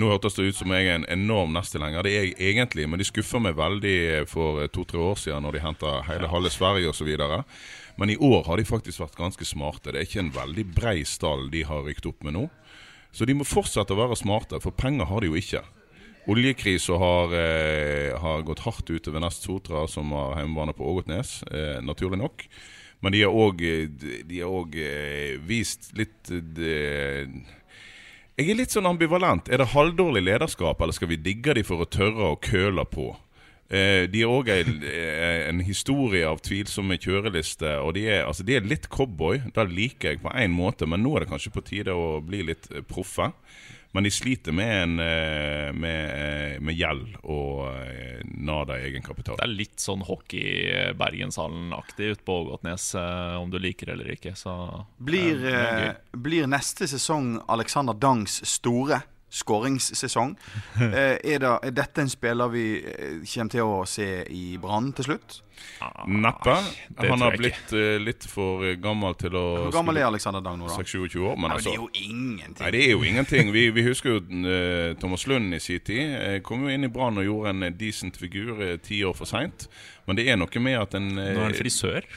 Nå 0.00 0.08
hørtes 0.08 0.36
det 0.38 0.46
ut 0.48 0.56
som 0.56 0.70
jeg 0.72 0.86
er 0.86 0.94
en 0.96 1.08
enorm 1.12 1.50
Nest-tilhenger. 1.52 2.06
Det 2.06 2.12
er 2.16 2.22
jeg 2.30 2.54
egentlig, 2.54 2.86
men 2.88 3.02
de 3.02 3.04
skuffer 3.04 3.42
meg 3.42 3.58
veldig 3.58 4.22
for 4.30 4.62
to-tre 4.72 5.00
år 5.10 5.18
siden 5.20 5.44
når 5.44 5.58
de 5.58 5.60
henta 5.64 5.90
hele 6.06 6.30
halve 6.30 6.52
Sverige 6.54 6.88
osv. 6.88 7.10
Men 8.00 8.12
i 8.12 8.16
år 8.16 8.46
har 8.46 8.56
de 8.56 8.64
faktisk 8.64 9.02
vært 9.02 9.18
ganske 9.18 9.44
smarte. 9.44 9.92
Det 9.92 10.00
er 10.00 10.08
ikke 10.08 10.22
en 10.22 10.32
veldig 10.38 10.64
brei 10.72 11.02
stall 11.04 11.50
de 11.52 11.66
har 11.68 11.84
rykt 11.84 12.08
opp 12.08 12.24
med 12.24 12.38
nå. 12.38 12.46
Så 13.12 13.28
de 13.28 13.36
må 13.36 13.44
fortsette 13.44 13.92
å 13.92 14.00
være 14.00 14.16
smarte, 14.16 14.62
for 14.64 14.72
penger 14.72 15.10
har 15.10 15.20
de 15.20 15.28
jo 15.28 15.36
ikke. 15.36 15.60
Oljekrisa 16.30 16.96
har, 17.00 17.36
eh, 17.36 18.16
har 18.24 18.46
gått 18.46 18.64
hardt 18.64 18.88
utover 18.88 19.20
Nest 19.20 19.44
Sotra, 19.44 19.84
som 19.88 20.12
har 20.16 20.40
hjemmebane 20.40 20.76
på 20.76 20.86
Ågotnes, 20.86 21.42
eh, 21.50 21.80
naturlig 21.84 22.22
nok. 22.22 22.46
Men 23.02 23.12
de 23.12 23.22
har 23.24 23.32
òg 23.32 23.58
de 24.28 24.40
eh, 24.40 25.36
vist 25.44 25.92
litt 25.96 26.30
eh, 26.30 27.26
Jeg 28.38 28.52
er 28.52 28.60
litt 28.60 28.74
sånn 28.74 28.88
ambivalent. 28.88 29.50
Er 29.50 29.60
det 29.60 29.72
halvdårlig 29.74 30.22
lederskap, 30.24 30.80
eller 30.80 30.96
skal 30.96 31.10
vi 31.10 31.18
digge 31.20 31.56
de 31.58 31.64
for 31.66 31.82
å 31.82 31.88
tørre 31.90 32.30
å 32.30 32.38
køle 32.40 32.86
på? 32.88 33.12
Eh, 33.70 34.08
de 34.10 34.24
har 34.24 34.32
òg 34.34 34.48
en, 34.50 34.82
eh, 34.82 35.48
en 35.48 35.60
historie 35.62 36.26
av 36.26 36.40
tvilsomme 36.42 36.96
kjørelister, 36.98 37.78
og 37.78 37.94
de 37.94 38.08
er, 38.08 38.24
altså, 38.26 38.42
de 38.42 38.56
er 38.56 38.66
litt 38.66 38.88
cowboy. 38.90 39.38
Det 39.54 39.66
liker 39.70 40.10
jeg 40.10 40.22
på 40.24 40.32
én 40.34 40.50
måte, 40.50 40.88
men 40.90 41.04
nå 41.04 41.14
er 41.14 41.20
det 41.20 41.30
kanskje 41.30 41.54
på 41.54 41.62
tide 41.62 41.94
å 41.94 42.18
bli 42.20 42.42
litt 42.42 42.66
eh, 42.74 42.82
proffe. 42.82 43.30
Men 43.92 44.06
de 44.06 44.10
sliter 44.10 44.54
med, 44.54 44.70
en, 44.82 44.98
eh, 45.02 45.72
med, 45.74 46.62
med 46.62 46.76
gjeld 46.78 47.16
og 47.24 47.66
nada 48.38 48.76
egenkapital. 48.78 49.38
Det 49.40 49.46
er 49.48 49.50
litt 49.50 49.82
sånn 49.82 50.04
hockey 50.06 50.92
Bergenshallen-aktig 50.94 52.12
ute 52.12 52.22
på 52.22 52.36
Ågotnes, 52.44 52.94
om 52.94 53.50
du 53.50 53.58
liker 53.58 53.90
det 53.90 53.96
eller 53.98 54.12
ikke. 54.14 54.36
Så 54.38 54.54
Blir, 54.98 55.42
eh, 55.42 55.94
blir 56.14 56.46
neste 56.46 56.86
sesong 56.86 57.40
Alexander 57.50 57.98
Dangs 57.98 58.38
store 58.46 59.02
skåringssesong? 59.30 60.36
Eh, 60.80 61.18
er, 61.22 61.38
det, 61.38 61.50
er 61.68 61.72
dette 61.76 62.02
en 62.02 62.10
spiller 62.10 62.50
vi 62.50 62.64
eh, 62.80 63.20
kommer 63.28 63.52
til 63.52 63.68
å 63.68 63.82
se 63.88 64.06
i 64.32 64.56
Brann 64.60 64.90
til 64.96 65.06
slutt? 65.06 65.36
Neppe. 66.08 66.54
Han 66.98 67.22
har 67.22 67.36
blitt 67.38 67.74
eh, 67.76 67.98
litt 68.00 68.24
for 68.28 68.64
gammel 68.80 69.14
til 69.20 69.36
å 69.38 69.44
Hvor 69.66 69.76
gammel 69.76 70.00
er 70.00 70.08
Alexander 70.08 70.42
Dang 70.44 70.58
nå, 70.58 70.70
da? 70.70 70.78
26 70.80 71.18
år. 71.20 71.36
Men 71.36 71.54
altså, 71.54 71.68
det 71.68 71.76
er 71.76 71.82
jo 71.82 71.90
ingenting. 72.00 72.62
Nei, 72.62 72.72
det 72.74 72.82
er 72.86 72.90
jo 72.94 73.04
ingenting. 73.06 73.52
Vi, 73.54 73.66
vi 73.76 73.84
husker 73.86 74.16
jo 74.16 74.22
Thomas 75.02 75.26
Lund 75.30 75.54
i 75.54 75.60
sin 75.62 75.84
tid. 75.84 76.16
Kom 76.46 76.64
jo 76.66 76.72
inn 76.72 76.88
i 76.88 76.92
Brann 76.92 77.20
og 77.20 77.28
gjorde 77.28 77.54
en 77.54 77.78
decent 77.78 78.18
figur 78.20 78.64
ti 78.82 79.04
år 79.06 79.14
for 79.18 79.30
seint. 79.30 79.68
Men 80.08 80.18
det 80.18 80.26
er 80.32 80.40
noe 80.40 80.64
med 80.64 80.80
at 80.80 80.96
en 80.98 81.12
Nå 81.14 81.28
er 81.28 81.44
han 81.44 81.58
frisør. 81.60 82.08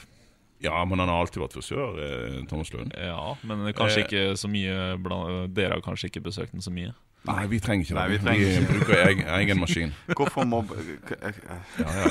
Ja, 0.62 0.86
men 0.86 1.00
han 1.00 1.10
har 1.10 1.20
alltid 1.26 1.42
vært 1.44 1.54
frisør, 1.58 1.98
eh, 2.00 2.46
Thomas 2.48 2.74
Lund. 2.74 2.94
Ja, 2.98 3.36
men 3.44 3.66
kanskje 3.74 3.98
Eh. 4.00 4.06
ikke 4.06 4.38
så 4.38 4.48
mye 4.48 4.98
blant, 5.02 5.54
Dere 5.54 5.74
har 5.74 5.82
kanskje 5.82 6.08
ikke 6.12 6.22
besøkt 6.24 6.52
den 6.52 6.62
så 6.62 6.72
mye? 6.72 6.94
Nei, 7.26 7.46
vi 7.48 7.60
trenger 7.60 7.86
ikke 7.86 7.96
det. 7.96 7.96
Nei, 7.96 8.08
vi 8.10 8.18
trenger 8.20 8.60
vi 8.60 8.80
bruker 8.80 9.08
egen, 9.08 9.28
egen 9.28 9.60
maskin. 9.60 9.94
Hvorfor 10.18 10.44
må 10.44 10.60
eh, 10.76 11.32
Ja, 11.80 11.86
ja. 11.88 12.10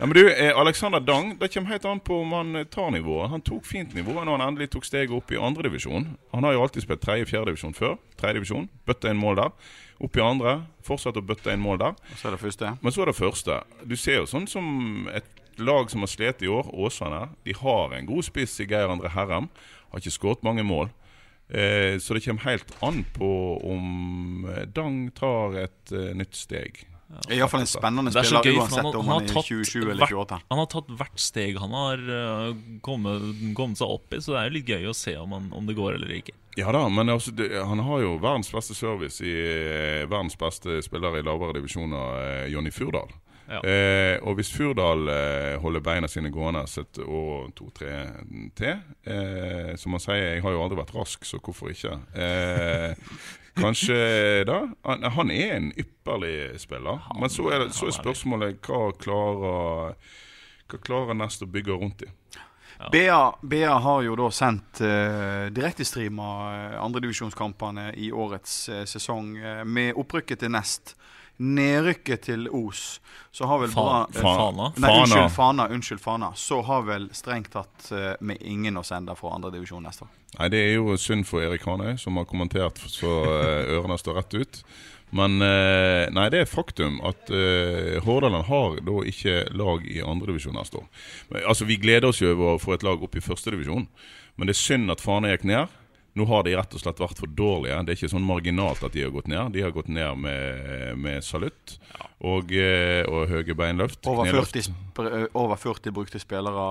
ja, 0.00 0.06
men 0.06 0.12
du, 0.16 0.28
eh, 0.28 0.50
Alexander 0.58 0.98
Dang, 0.98 1.38
det 1.38 1.50
kommer 1.54 1.68
helt 1.70 1.84
an 1.84 2.00
på 2.00 2.20
om 2.22 2.32
han 2.32 2.66
tar 2.70 2.90
nivået. 2.90 3.30
Han 3.30 3.40
tok 3.40 3.64
fint 3.64 3.94
nivå 3.94 4.12
når 4.24 4.38
han 4.38 4.48
endelig 4.48 4.70
tok 4.70 4.84
steget 4.84 5.10
opp 5.14 5.30
i 5.30 5.38
andredivisjon. 5.38 6.16
Han 6.34 6.42
har 6.44 6.52
jo 6.56 6.62
alltid 6.62 6.82
spilt 6.82 7.00
tredje-fjerdedivisjon 7.06 7.74
før. 7.78 7.98
Tredjedivisjon. 8.18 8.68
Bøtta 8.86 9.10
inn 9.10 9.16
mål 9.22 9.36
der. 9.36 9.52
Opp 10.02 10.16
i 10.16 10.20
andre. 10.26 10.56
Fortsatt 10.82 11.14
å 11.16 11.22
bøtte 11.22 11.52
inn 11.54 11.62
mål 11.62 11.78
der. 11.78 11.94
Og 11.94 12.18
Så 12.18 12.26
er 12.26 12.34
det 12.34 12.40
første. 12.42 12.78
Men 12.82 12.92
så 12.92 13.02
er 13.02 13.06
det 13.12 13.14
første. 13.20 13.60
Du 13.86 13.94
ser 13.96 14.16
jo 14.22 14.26
sånn 14.26 14.48
som 14.48 15.06
et 15.14 15.24
lag 15.60 15.90
som 15.90 16.00
har 16.04 16.10
slitt 16.12 16.42
i 16.42 16.48
år, 16.48 16.68
Åsane. 16.74 17.28
De 17.44 17.54
har 17.58 17.92
en 17.96 18.06
god 18.06 18.24
spiss 18.24 18.60
i 18.60 18.66
Geir 18.70 18.88
André 18.92 19.10
Herrem. 19.12 19.48
Har 19.90 20.00
ikke 20.00 20.14
skåret 20.14 20.46
mange 20.46 20.64
mål. 20.64 20.88
Eh, 21.52 21.98
så 22.00 22.14
det 22.14 22.24
kommer 22.24 22.46
helt 22.48 22.70
an 22.80 23.02
på 23.12 23.28
om 23.68 24.46
eh, 24.48 24.64
Dang 24.72 25.10
tar 25.12 25.58
et 25.66 25.92
eh, 25.92 26.14
nytt 26.16 26.38
steg. 26.38 26.86
Ja, 27.12 27.34
iallfall 27.36 27.60
en 27.60 27.68
spennende 27.68 28.08
er 28.08 28.24
spiller 28.24 28.46
gøy, 28.46 28.54
uansett 28.56 28.78
han, 28.78 28.86
har- 28.86 28.96
om 28.96 29.08
han, 29.10 29.18
han 29.18 29.26
er 29.26 29.34
tatt 29.34 29.48
27 29.50 29.82
eller 29.82 29.98
hvert, 30.00 30.14
28. 30.16 30.38
han 30.48 30.60
har 30.62 30.68
tatt 30.72 30.92
hvert 30.96 31.20
steg 31.20 31.58
han 31.60 31.74
har 31.76 32.04
uh, 32.08 32.54
kommet, 32.80 33.26
kommet 33.58 33.80
seg 33.82 33.92
opp 33.92 34.16
i, 34.16 34.20
så 34.24 34.32
det 34.32 34.38
er 34.40 34.48
jo 34.48 34.54
litt 34.54 34.70
gøy 34.72 34.86
å 34.88 34.94
se 34.96 35.12
om, 35.20 35.34
han, 35.36 35.50
om 35.52 35.68
det 35.68 35.76
går 35.76 35.98
eller 35.98 36.14
ikke. 36.16 36.32
Ja 36.56 36.72
da, 36.72 36.86
men 36.88 37.12
altså, 37.12 37.34
det, 37.36 37.50
han 37.52 37.84
har 37.84 38.00
jo 38.00 38.14
verdens 38.16 38.48
beste 38.52 38.72
service 38.78 39.20
i 39.20 39.34
eh, 39.34 40.06
verdens 40.08 40.38
beste 40.40 40.78
spiller 40.84 41.20
i 41.20 41.22
lavere 41.26 41.58
divisjoner, 41.58 42.16
uh, 42.16 42.46
Jonny 42.48 42.72
Furdal. 42.72 43.12
Ja. 43.52 43.60
Eh, 43.68 44.16
og 44.24 44.38
hvis 44.38 44.52
Furdal 44.54 45.08
eh, 45.12 45.58
holder 45.60 45.84
beina 45.84 46.08
sine 46.08 46.30
gående 46.32 46.62
et 46.64 47.00
år, 47.04 47.50
to-tre 47.56 47.90
til 48.56 48.78
eh, 49.04 49.74
Som 49.76 49.96
han 49.96 50.00
sier, 50.00 50.22
jeg 50.36 50.44
har 50.44 50.54
jo 50.54 50.62
aldri 50.64 50.78
vært 50.80 50.94
rask, 50.96 51.26
så 51.28 51.40
hvorfor 51.42 51.72
ikke? 51.74 51.98
Eh, 52.16 52.94
kanskje 53.60 53.98
da? 54.48 54.62
Han, 54.88 55.04
han 55.18 55.34
er 55.34 55.56
en 55.58 55.68
ypperlig 55.76 56.60
spiller. 56.62 57.04
Men 57.20 57.32
så 57.32 57.50
er, 57.50 57.66
det, 57.66 57.76
så 57.76 57.90
er 57.90 57.98
spørsmålet 57.98 58.64
hva 58.64 58.88
klarer 58.96 60.00
Hva 60.72 60.80
klarer 60.80 61.18
Nest 61.18 61.44
å 61.44 61.50
bygge 61.52 61.76
rundt 61.76 62.06
i? 62.06 62.12
BA, 62.90 63.38
BA 63.42 63.74
har 63.78 64.02
jo 64.02 64.14
da 64.18 64.26
sendt 64.34 64.80
uh, 64.82 65.46
direktestreama 65.54 66.30
uh, 66.48 66.78
andredivisjonskampene 66.82 67.92
i 68.00 68.08
årets 68.10 68.56
uh, 68.72 68.80
sesong 68.88 69.36
uh, 69.38 69.60
med 69.62 69.94
opprykket 70.00 70.42
til 70.42 70.50
Nest. 70.50 70.96
Nedrykket 71.38 72.22
til 72.28 72.48
Os. 72.54 73.00
Så 73.32 73.46
har 73.48 73.58
vel 73.62 73.70
Fa- 73.72 73.82
bra 73.82 74.00
eh, 74.12 74.20
Fana? 74.20 74.66
Nei, 74.76 74.90
unnskyld, 75.00 75.30
Fana. 75.32 75.66
Unnskyld, 75.72 76.00
Fana. 76.04 76.32
Så 76.36 76.60
har 76.62 76.82
vel 76.86 77.08
strengt 77.16 77.50
tatt 77.54 77.88
eh, 77.92 78.12
med 78.20 78.42
ingen 78.42 78.76
å 78.76 78.84
sende 78.86 79.14
fra 79.18 79.32
andredivisjon 79.38 79.82
neste 79.86 80.04
år. 80.06 80.12
Nei, 80.38 80.48
Det 80.52 80.60
er 80.66 80.74
jo 80.76 80.96
synd 81.00 81.26
for 81.28 81.42
Erik 81.44 81.64
Hanøy, 81.68 81.96
som 82.00 82.16
har 82.20 82.28
kommentert 82.28 82.78
så 82.88 83.10
eh, 83.24 83.72
ørene 83.78 83.98
står 84.00 84.20
rett 84.20 84.34
ut. 84.38 84.62
Men 85.12 85.42
eh, 85.44 86.06
nei, 86.14 86.28
det 86.32 86.38
er 86.40 86.48
faktum 86.48 87.00
at 87.04 87.28
eh, 87.28 87.98
Hordaland 88.04 88.46
har 88.48 88.78
da 88.80 88.94
ikke 89.04 89.42
lag 89.52 89.84
i 89.84 89.98
andredivisjon 90.00 90.56
neste 90.56 90.80
år. 90.80 90.86
Men, 91.32 91.42
Altså, 91.50 91.66
Vi 91.68 91.76
gleder 91.82 92.08
oss 92.08 92.22
jo 92.22 92.30
over 92.32 92.54
å 92.54 92.60
få 92.62 92.76
et 92.78 92.86
lag 92.86 93.02
opp 93.04 93.16
i 93.16 93.24
førstedivisjon, 93.24 93.88
men 94.36 94.48
det 94.48 94.54
er 94.56 94.62
synd 94.62 94.88
at 94.94 95.02
Fana 95.04 95.28
gikk 95.34 95.44
ned. 95.50 95.68
Nå 96.12 96.26
har 96.28 96.42
de 96.44 96.52
rett 96.58 96.74
og 96.76 96.82
slett 96.82 96.98
vært 97.00 97.20
for 97.22 97.30
dårlige. 97.32 97.78
Det 97.86 97.94
er 97.94 97.98
ikke 97.98 98.12
sånn 98.12 98.26
marginalt 98.26 98.82
at 98.84 98.92
de 98.92 99.06
har 99.06 99.12
gått 99.14 99.30
ned. 99.32 99.54
De 99.54 99.62
har 99.64 99.72
gått 99.72 99.88
ned 99.88 100.18
med, 100.20 100.98
med 101.00 101.24
salutt 101.24 101.78
og, 102.20 102.52
eh, 102.52 103.00
og 103.08 103.32
høye 103.32 103.56
beinløft. 103.56 104.04
Over 104.10 104.28
40, 104.28 104.68
eh, 105.00 105.24
over 105.40 105.56
40 105.56 105.94
brukte 105.96 106.20
spillere, 106.20 106.66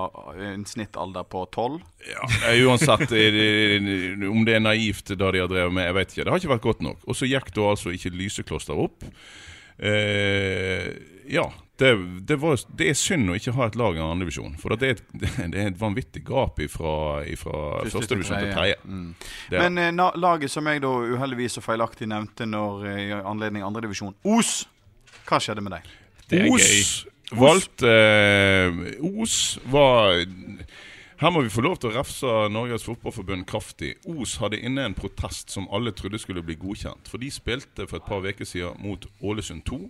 en 0.54 0.68
snittalder 0.70 1.26
på 1.26 1.42
12. 1.50 1.80
Ja, 2.12 2.30
eh, 2.52 2.62
uansett 2.68 3.10
eh, 3.18 4.30
om 4.30 4.46
det 4.46 4.60
er 4.60 4.64
naivt 4.64 5.10
da 5.18 5.32
de 5.34 5.42
har 5.42 5.50
drevet 5.50 5.74
med, 5.74 5.90
jeg 5.90 5.98
vet 5.98 6.14
ikke. 6.14 6.24
Det 6.24 6.36
har 6.36 6.44
ikke 6.44 6.54
vært 6.54 6.68
godt 6.70 6.86
nok. 6.86 7.02
Og 7.08 7.18
så 7.18 7.30
gikk 7.30 7.50
da 7.58 7.72
altså 7.74 7.96
ikke 7.98 8.14
Lysekloster 8.14 8.78
opp. 8.86 9.10
Eh, 9.82 10.92
ja, 11.34 11.50
det, 11.82 12.22
det, 12.22 12.36
var, 12.36 12.60
det 12.78 12.89
er 12.91 12.98
synd 12.98 13.32
å 13.32 13.36
ikke 13.38 13.56
ha 13.58 13.65
et 13.65 13.78
lag 13.80 13.98
i 13.98 14.02
andredivisjon. 14.04 14.54
For 14.62 14.78
det, 14.78 14.88
er 14.88 15.00
et, 15.00 15.06
det 15.54 15.62
er 15.63 15.70
et 15.72 15.80
vanvittig 15.80 16.22
gap 16.28 16.60
fra 16.70 16.96
Første 17.41 17.94
førstedivisjon 17.96 18.44
til 18.44 18.52
tredje. 18.54 18.76
Mm. 18.86 19.08
Men 19.56 19.82
eh, 19.82 19.94
na, 19.96 20.12
laget 20.13 20.54
som 20.54 20.70
jeg 20.70 20.84
da 20.84 20.91
uheldigvis 20.91 21.58
og 21.58 21.65
feilaktig 21.65 22.10
nevnte 22.12 22.46
når 22.50 22.86
eh, 22.91 23.00
i 23.08 23.15
anledning 23.17 23.65
andredivisjon, 23.65 24.13
Os. 24.30 24.60
Hva 25.26 25.39
skjedde 25.41 25.63
med 25.65 25.74
deg? 25.78 25.89
Det 26.30 26.44
er 26.44 26.54
Os 26.54 26.67
gøy. 26.70 27.39
valgte 27.39 27.96
eh, 27.96 28.84
Os 29.22 29.38
var 29.72 30.22
Her 31.22 31.34
må 31.34 31.41
vi 31.46 31.54
få 31.54 31.63
lov 31.65 31.80
til 31.82 31.89
å 31.89 31.96
refse 31.96 32.36
Norges 32.54 32.86
Fotballforbund 32.86 33.48
kraftig. 33.50 33.96
Os 34.10 34.36
hadde 34.41 34.62
inne 34.62 34.86
en 34.86 34.98
protest 34.98 35.54
som 35.54 35.70
alle 35.74 35.96
trodde 35.98 36.22
skulle 36.22 36.46
bli 36.46 36.60
godkjent. 36.62 37.10
For 37.10 37.22
de 37.22 37.30
spilte 37.34 37.89
for 37.89 38.02
et 38.02 38.08
par 38.10 38.26
uker 38.26 38.46
siden 38.46 38.78
mot 38.86 39.10
Ålesund 39.22 39.65
2. 39.70 39.82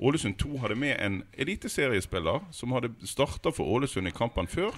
Ålesund 0.00 0.38
2 0.38 0.58
hadde 0.58 0.76
med 0.78 0.96
en 1.00 1.22
eliteseriespiller 1.38 2.40
som 2.50 2.72
hadde 2.72 2.92
starta 3.06 3.52
for 3.54 3.64
Ålesund 3.64 4.08
i 4.08 4.14
kampen 4.14 4.48
før. 4.50 4.72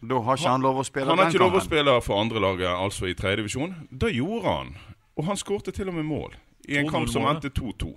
Da 0.00 0.20
har 0.22 0.36
ikke 0.38 0.50
han 0.52 0.62
lov 0.62 0.78
å 0.78 0.84
spille 0.86 1.06
Han 1.10 1.18
har 1.18 1.32
ikke 1.32 1.42
lov 1.42 1.56
å 1.58 1.62
spille 1.64 1.94
for 2.06 2.20
andrelaget, 2.22 2.68
altså 2.70 3.08
i 3.10 3.16
tredjedivisjon. 3.18 3.74
Da 3.90 4.10
gjorde 4.12 4.44
han. 4.46 4.76
Og 5.18 5.24
han 5.26 5.36
skårte 5.40 5.74
til 5.74 5.88
og 5.90 5.96
med 5.98 6.06
mål 6.06 6.36
i 6.68 6.76
en 6.78 6.90
kamp 6.90 7.08
som 7.10 7.26
endte 7.26 7.50
2-2. 7.50 7.90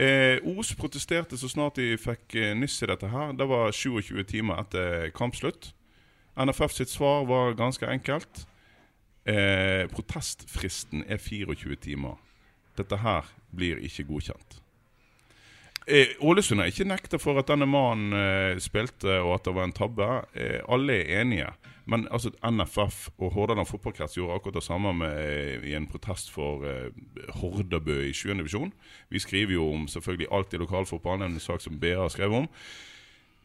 Eh, 0.00 0.38
Os 0.56 0.70
protesterte 0.78 1.36
så 1.36 1.48
snart 1.50 1.76
de 1.76 1.98
fikk 2.00 2.36
eh, 2.38 2.54
nyss 2.56 2.78
i 2.82 2.88
dette 2.88 3.10
her. 3.12 3.34
Det 3.36 3.48
var 3.50 3.74
27 3.74 4.22
timer 4.30 4.62
etter 4.62 5.10
kampslutt. 5.12 5.74
NFF 6.40 6.72
sitt 6.72 6.88
svar 6.88 7.26
var 7.28 7.52
ganske 7.58 7.84
enkelt. 7.84 8.46
Eh, 9.28 9.84
protestfristen 9.92 11.04
er 11.04 11.20
24 11.20 11.76
timer. 11.84 12.16
Dette 12.78 12.96
her 13.02 13.28
blir 13.52 13.82
ikke 13.84 14.06
godkjent. 14.08 14.59
Eh, 15.90 16.14
Ålesund 16.22 16.62
har 16.62 16.70
ikke 16.70 16.86
nekta 16.86 17.18
for 17.18 17.40
at 17.40 17.48
denne 17.50 17.66
mannen 17.66 18.14
eh, 18.14 18.60
spilte 18.62 19.16
og 19.24 19.32
at 19.40 19.48
det 19.48 19.54
var 19.56 19.66
en 19.66 19.74
tabbe. 19.74 20.08
Eh, 20.38 20.60
alle 20.70 21.00
er 21.00 21.22
enige. 21.24 21.48
Men 21.90 22.06
altså, 22.14 22.30
NFF 22.46 23.08
og 23.18 23.32
Hordaland 23.34 23.66
fotballkrets 23.66 24.14
gjorde 24.14 24.36
akkurat 24.38 24.60
det 24.60 24.62
samme 24.62 24.92
med, 24.94 25.16
eh, 25.18 25.64
i 25.70 25.74
en 25.74 25.88
protest 25.90 26.30
for 26.30 26.62
eh, 26.62 26.92
Hordabø 27.40 27.96
i 28.06 28.12
7. 28.14 28.36
divisjon. 28.38 28.70
Vi 29.10 29.18
skriver 29.18 29.56
jo 29.56 29.72
om 29.72 29.88
selvfølgelig 29.90 30.30
alt 30.30 30.54
i 30.54 30.62
lokalfotballen, 30.62 31.32
en 31.32 31.42
sak 31.42 31.60
som 31.60 31.80
BA 31.80 32.06
skrev 32.08 32.36
om. 32.44 32.48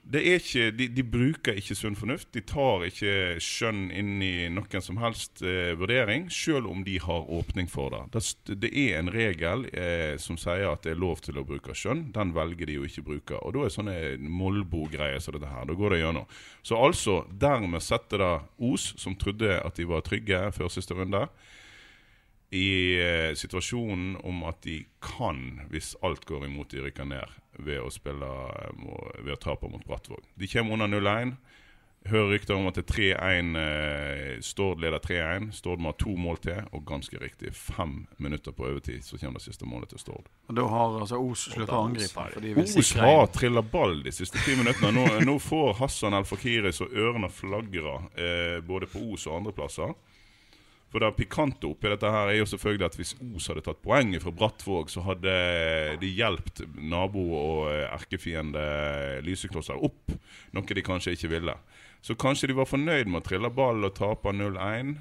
Ikke, 0.06 0.70
de, 0.70 0.86
de 0.94 1.02
bruker 1.02 1.58
ikke 1.58 1.76
sunn 1.76 1.96
fornuft. 1.98 2.30
De 2.36 2.44
tar 2.46 2.84
ikke 2.86 3.40
skjønn 3.42 3.88
inn 3.90 4.20
i 4.22 4.46
noen 4.54 4.84
som 4.84 5.00
helst 5.02 5.42
eh, 5.42 5.74
vurdering, 5.80 6.28
selv 6.30 6.70
om 6.70 6.84
de 6.86 7.00
har 7.02 7.26
åpning 7.34 7.66
for 7.72 7.90
det. 7.90 8.04
Det, 8.14 8.58
det 8.62 8.72
er 8.84 9.00
en 9.00 9.10
regel 9.10 9.66
eh, 9.74 10.14
som 10.22 10.38
sier 10.38 10.70
at 10.70 10.86
det 10.86 10.94
er 10.94 11.02
lov 11.02 11.24
til 11.26 11.42
å 11.42 11.46
bruke 11.48 11.74
skjønn. 11.74 12.12
Den 12.14 12.36
velger 12.38 12.70
de 12.70 12.78
jo 12.78 12.86
ikke 12.86 13.02
å 13.02 13.08
bruke. 13.10 13.42
Og 13.42 13.56
da 13.58 13.66
er 13.66 13.74
sånne 13.74 13.98
Molbo-greier 14.22 15.24
som 15.24 15.34
dette 15.36 15.50
her. 15.50 15.66
Da 15.66 15.78
går 15.80 15.96
det 15.96 16.04
gjennom. 16.04 16.30
Så 16.62 16.78
altså, 16.78 17.18
dermed 17.42 17.84
setter 17.84 18.22
det 18.22 18.34
Os, 18.70 18.92
som 19.02 19.18
trodde 19.18 19.58
at 19.58 19.82
de 19.82 19.90
var 19.90 20.06
trygge 20.06 20.44
før 20.54 20.70
siste 20.70 20.94
runde, 20.98 21.26
i 22.54 22.70
eh, 23.02 23.32
situasjonen 23.36 24.20
om 24.24 24.46
at 24.48 24.62
de 24.64 24.84
kan, 25.04 25.66
hvis 25.74 25.96
alt 26.06 26.30
går 26.30 26.46
imot 26.46 26.70
de 26.72 26.86
rykker 26.86 27.10
ned, 27.10 27.34
ved 27.60 27.82
å 27.84 27.92
spille 27.94 28.32
eh, 28.62 28.88
ved 29.22 29.36
å 29.36 29.42
tape 29.42 29.70
mot 29.72 29.86
Brattvåg. 29.86 30.24
De 30.36 30.50
kommer 30.52 30.78
under 30.78 30.92
0-1. 31.00 31.36
Hører 32.06 32.36
rykter 32.36 32.54
om 32.54 32.68
at 32.70 32.76
det 32.78 32.84
er 32.84 33.16
3-1 33.18 33.56
eh, 33.58 34.42
Stord 34.46 34.82
leder 34.84 35.02
3-1. 35.02 35.48
Stord 35.58 35.82
må 35.82 35.90
ha 35.90 35.98
to 35.98 36.14
mål 36.14 36.38
til, 36.44 36.60
og 36.70 36.84
ganske 36.86 37.18
riktig 37.18 37.50
fem 37.58 38.04
minutter 38.22 38.54
på 38.54 38.68
overtid 38.68 39.02
så 39.08 39.18
kommer 39.18 39.40
det 39.40 39.48
siste 39.48 39.66
målet 39.66 39.90
til 39.90 40.04
Stord. 40.04 40.30
Og 40.46 40.60
Da 40.60 40.68
har 40.70 41.00
altså 41.00 41.18
Os 41.18 41.48
sluttet 41.50 41.74
å 41.74 41.82
angripe. 41.88 42.28
Os 42.62 42.92
har 43.00 43.26
trilla 43.34 43.66
ball 43.66 44.04
de 44.06 44.14
siste 44.14 44.44
ti 44.46 44.54
minuttene. 44.60 44.94
Nå, 44.94 45.08
nå 45.32 45.40
får 45.42 45.80
Hassan 45.82 46.14
El 46.14 46.30
Fakiri 46.30 46.74
så 46.76 46.86
ørene 46.86 47.32
flagrer, 47.34 48.06
eh, 48.14 48.60
både 48.66 48.92
på 48.92 49.02
Os 49.16 49.26
og 49.26 49.40
andre 49.40 49.56
plasser. 49.58 49.98
For 50.94 51.04
det 51.04 51.16
pikante 51.18 51.68
oppi 51.68 51.90
dette 51.92 52.10
her 52.12 52.30
er 52.32 52.38
jo 52.38 52.48
selvfølgelig 52.48 52.86
at 52.88 52.98
hvis 53.00 53.16
Os 53.36 53.48
hadde 53.52 53.64
tatt 53.66 53.82
poenget 53.84 54.24
fra 54.24 54.32
Brattvåg, 54.32 54.92
så 54.94 55.04
hadde 55.04 55.34
de 56.00 56.12
hjulpet 56.14 56.62
nabo 56.78 57.24
og 57.40 57.72
eh, 57.74 57.88
erkefiende 57.90 58.62
Lyseklosser 59.26 59.82
opp, 59.84 60.14
noe 60.56 60.78
de 60.78 60.86
kanskje 60.86 61.16
ikke 61.18 61.34
ville. 61.34 61.58
Så 62.06 62.16
kanskje 62.16 62.52
de 62.52 62.60
var 62.60 62.70
fornøyd 62.70 63.10
med 63.10 63.24
å 63.24 63.26
trille 63.26 63.50
ball 63.50 63.84
og 63.88 63.98
tape 63.98 64.32
0-1. 64.32 64.94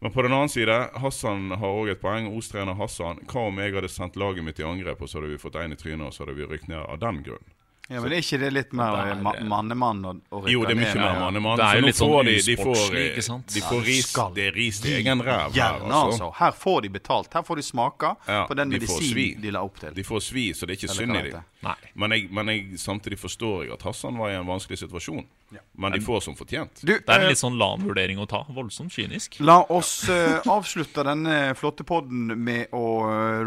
Men 0.00 0.12
på 0.12 0.22
den 0.24 0.32
annen 0.32 0.48
side, 0.50 0.76
Hassan 0.98 1.52
har 1.60 1.76
òg 1.76 1.92
et 1.92 2.00
poeng. 2.00 2.30
Os-trener 2.32 2.74
Hassan. 2.78 3.20
Hva 3.28 3.46
om 3.50 3.60
jeg 3.60 3.76
hadde 3.76 3.90
sendt 3.92 4.16
laget 4.18 4.46
mitt 4.46 4.58
i 4.58 4.64
angrep, 4.64 5.02
og 5.04 5.10
så 5.10 5.20
hadde 5.20 5.34
vi 5.34 5.40
fått 5.42 5.58
én 5.60 5.76
i 5.76 5.78
trynet, 5.78 6.06
og 6.08 6.16
så 6.16 6.24
hadde 6.24 6.38
vi 6.40 6.48
rykt 6.48 6.70
ned 6.72 6.80
av 6.80 6.98
den 7.02 7.20
grunn? 7.26 7.52
Ja, 7.90 7.98
men 7.98 8.12
er 8.14 8.20
ikke 8.22 8.38
det 8.38 8.48
litt 8.54 8.74
mer 8.78 9.16
mannemann 9.50 10.04
og, 10.06 10.18
rykke 10.30 10.52
Jo, 10.52 10.60
det 10.62 10.76
er 10.76 10.78
mye 10.78 10.90
mer 10.94 11.16
mannemann. 11.24 11.56
Det 11.58 11.64
er 11.66 11.80
jo 11.80 11.86
litt 11.88 11.96
sånn 11.98 12.12
får 12.12 12.28
de, 12.28 12.34
de 12.46 12.54
får, 12.54 12.68
usportslig, 12.70 13.00
eh, 13.00 13.08
ikke 13.10 13.24
sant? 13.26 13.48
De 13.50 13.62
får 13.64 13.80
du 13.80 13.88
ris, 13.88 14.10
skal 14.12 14.36
det 14.36 14.44
er 14.44 14.54
ris 14.54 14.78
til 14.84 14.94
egen 15.00 15.24
ræv 15.26 15.56
her, 15.56 15.80
altså. 15.80 16.02
altså. 16.04 16.28
Her 16.38 16.54
får 16.60 16.78
de 16.84 16.90
betalt. 16.94 17.34
Her 17.34 17.42
får 17.48 17.58
de 17.58 17.64
smake 17.66 18.12
Ja, 18.28 18.44
på 18.46 18.56
den 18.60 18.70
de 18.70 18.78
medisinen 18.78 19.42
de 19.42 19.54
la 19.56 19.64
opp 19.66 19.80
til. 19.82 19.96
De 19.96 20.04
får 20.06 20.22
svi, 20.28 20.44
så 20.54 20.68
det 20.68 20.76
er 20.76 20.78
ikke 20.78 20.90
Eller 20.92 21.00
synd 21.00 21.18
i 21.18 21.32
dem. 21.34 21.80
Men, 22.04 22.14
jeg, 22.14 22.28
men 22.38 22.52
jeg, 22.54 22.78
samtidig 22.78 23.18
forstår 23.24 23.66
jeg 23.66 23.74
at 23.74 23.82
Hassan 23.88 24.22
var 24.22 24.30
i 24.30 24.38
en 24.38 24.46
vanskelig 24.46 24.78
situasjon. 24.84 25.26
Men 25.74 25.98
de 25.98 26.00
får 26.06 26.22
som 26.28 26.38
fortjent. 26.38 26.84
Du, 26.86 26.94
Det 26.94 27.02
er 27.10 27.24
en 27.24 27.26
eh, 27.26 27.34
litt 27.34 27.42
sånn 27.42 27.58
LAN-vurdering 27.58 28.22
å 28.22 28.28
ta. 28.30 28.44
Voldsomt 28.54 28.94
kynisk. 28.94 29.40
La 29.42 29.58
oss 29.66 30.04
eh, 30.06 30.38
avslutte 30.46 31.02
denne 31.10 31.56
flotte 31.58 31.82
podden 31.82 32.38
med 32.38 32.70
å 32.70 32.86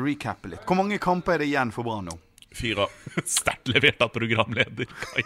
recappe 0.03 0.51
litt. 0.51 0.67
Hvor 0.67 0.83
mange 0.83 0.99
kamper 0.99 1.37
er 1.37 1.45
det 1.45 1.51
igjen 1.53 1.71
for 1.71 1.87
Brann 1.87 2.11
nå? 2.11 2.19
Fire. 2.53 2.87
Sterkt 3.37 3.71
levert 3.71 4.01
av 4.05 4.13
programleder 4.13 4.89
Kai 5.01 5.23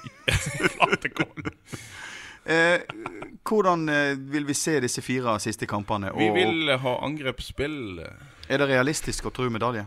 Flatekål. 0.76 1.52
Eh, 2.48 2.80
hvordan 3.44 3.90
eh, 3.92 4.14
vil 4.16 4.46
vi 4.48 4.56
se 4.56 4.78
disse 4.80 5.04
fire 5.04 5.36
siste 5.44 5.68
kampene? 5.68 6.14
Vi 6.16 6.30
vil 6.32 6.72
ha 6.80 6.94
angrepsspill. 7.04 8.00
Er 8.48 8.62
det 8.62 8.70
realistisk 8.72 9.28
å 9.28 9.34
tro 9.36 9.50
medalje? 9.52 9.84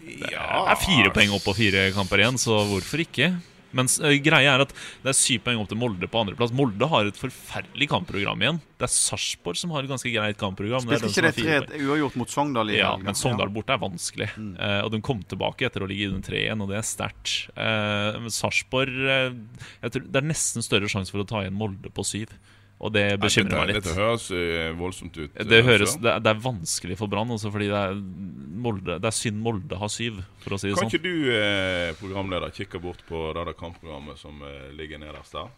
Det 0.00 0.30
er 0.32 0.78
fire 0.80 1.10
poeng 1.12 1.34
opp 1.36 1.44
på 1.44 1.56
fire 1.58 1.88
kamper 1.92 2.22
igjen, 2.22 2.38
så 2.40 2.62
hvorfor 2.70 3.02
ikke? 3.02 3.34
Men 3.76 3.90
uh, 4.02 4.12
greia 4.22 4.56
er 4.56 4.64
at 4.66 4.74
det 5.04 5.12
er 5.12 5.16
syv 5.16 5.44
poeng 5.46 5.60
opp 5.62 5.70
til 5.70 5.80
Molde 5.80 6.08
på 6.10 6.22
andreplass. 6.22 6.54
Molde 6.56 6.88
har 6.90 7.10
et 7.10 7.18
forferdelig 7.20 7.90
kampprogram 7.90 8.44
igjen. 8.44 8.60
Det 8.80 8.86
er 8.88 8.92
Sarpsborg 8.94 9.60
som 9.60 9.74
har 9.74 9.84
et 9.84 9.92
ganske 9.92 10.12
greit 10.12 10.38
kampprogram. 10.40 10.86
Det 10.88 11.00
Spilte 11.02 11.12
ikke 11.12 11.26
det 11.26 11.34
3 11.36 11.58
poeng. 11.68 11.88
uavgjort 11.90 12.20
mot 12.20 12.32
Sogndal 12.32 12.72
Ja, 12.74 12.94
men 13.00 13.18
Sogndal 13.18 13.52
borte 13.54 13.76
er 13.76 13.82
vanskelig. 13.82 14.30
Eh, 14.36 14.78
og 14.84 14.92
de 14.94 15.02
kom 15.04 15.20
tilbake 15.28 15.68
etter 15.68 15.84
å 15.84 15.90
ligge 15.90 16.08
i 16.08 16.12
den 16.14 16.24
3-1, 16.24 16.64
og 16.64 16.72
det 16.72 16.80
er 16.80 16.86
sterkt. 16.88 17.34
Uh, 17.56 18.30
Sarpsborg 18.32 18.96
eh, 19.04 19.90
Det 19.90 20.22
er 20.22 20.26
nesten 20.26 20.64
større 20.64 20.90
sjanse 20.90 21.12
for 21.12 21.24
å 21.24 21.28
ta 21.28 21.44
igjen 21.44 21.58
Molde 21.58 21.92
på 21.92 22.06
syv. 22.06 22.32
Og 22.80 22.92
det 22.94 23.02
bekymrer 23.20 23.58
meg 23.60 23.74
litt. 23.74 23.84
Dette 23.84 23.92
høres 23.98 24.30
eh, 24.32 24.70
voldsomt 24.78 25.16
ut. 25.20 25.34
Det, 25.36 25.58
eh, 25.58 25.66
høres, 25.66 25.98
det, 26.00 26.08
er- 26.14 26.22
det 26.24 26.30
er 26.32 26.38
vanskelig 26.40 26.96
for 26.96 27.12
Brann, 27.12 27.28
fordi 27.36 27.66
det 27.68 27.76
er, 27.76 27.98
Molde, 28.64 28.96
det 29.02 29.04
er 29.10 29.16
synd 29.18 29.36
Molde 29.44 29.76
har 29.76 29.88
syv, 29.92 30.22
for 30.40 30.56
å 30.56 30.58
si 30.60 30.70
det 30.70 30.78
Kan 30.78 30.88
sånn. 30.88 30.94
ikke 30.94 31.02
du, 31.04 31.28
eh, 31.36 31.92
programleder, 32.00 32.54
kikke 32.56 32.80
bort 32.80 33.02
på 33.08 33.20
det 33.36 33.56
kampprogrammet 33.60 34.16
som 34.18 34.40
eh, 34.48 34.70
ligger 34.78 34.98
nederst 35.02 35.36
der? 35.36 35.52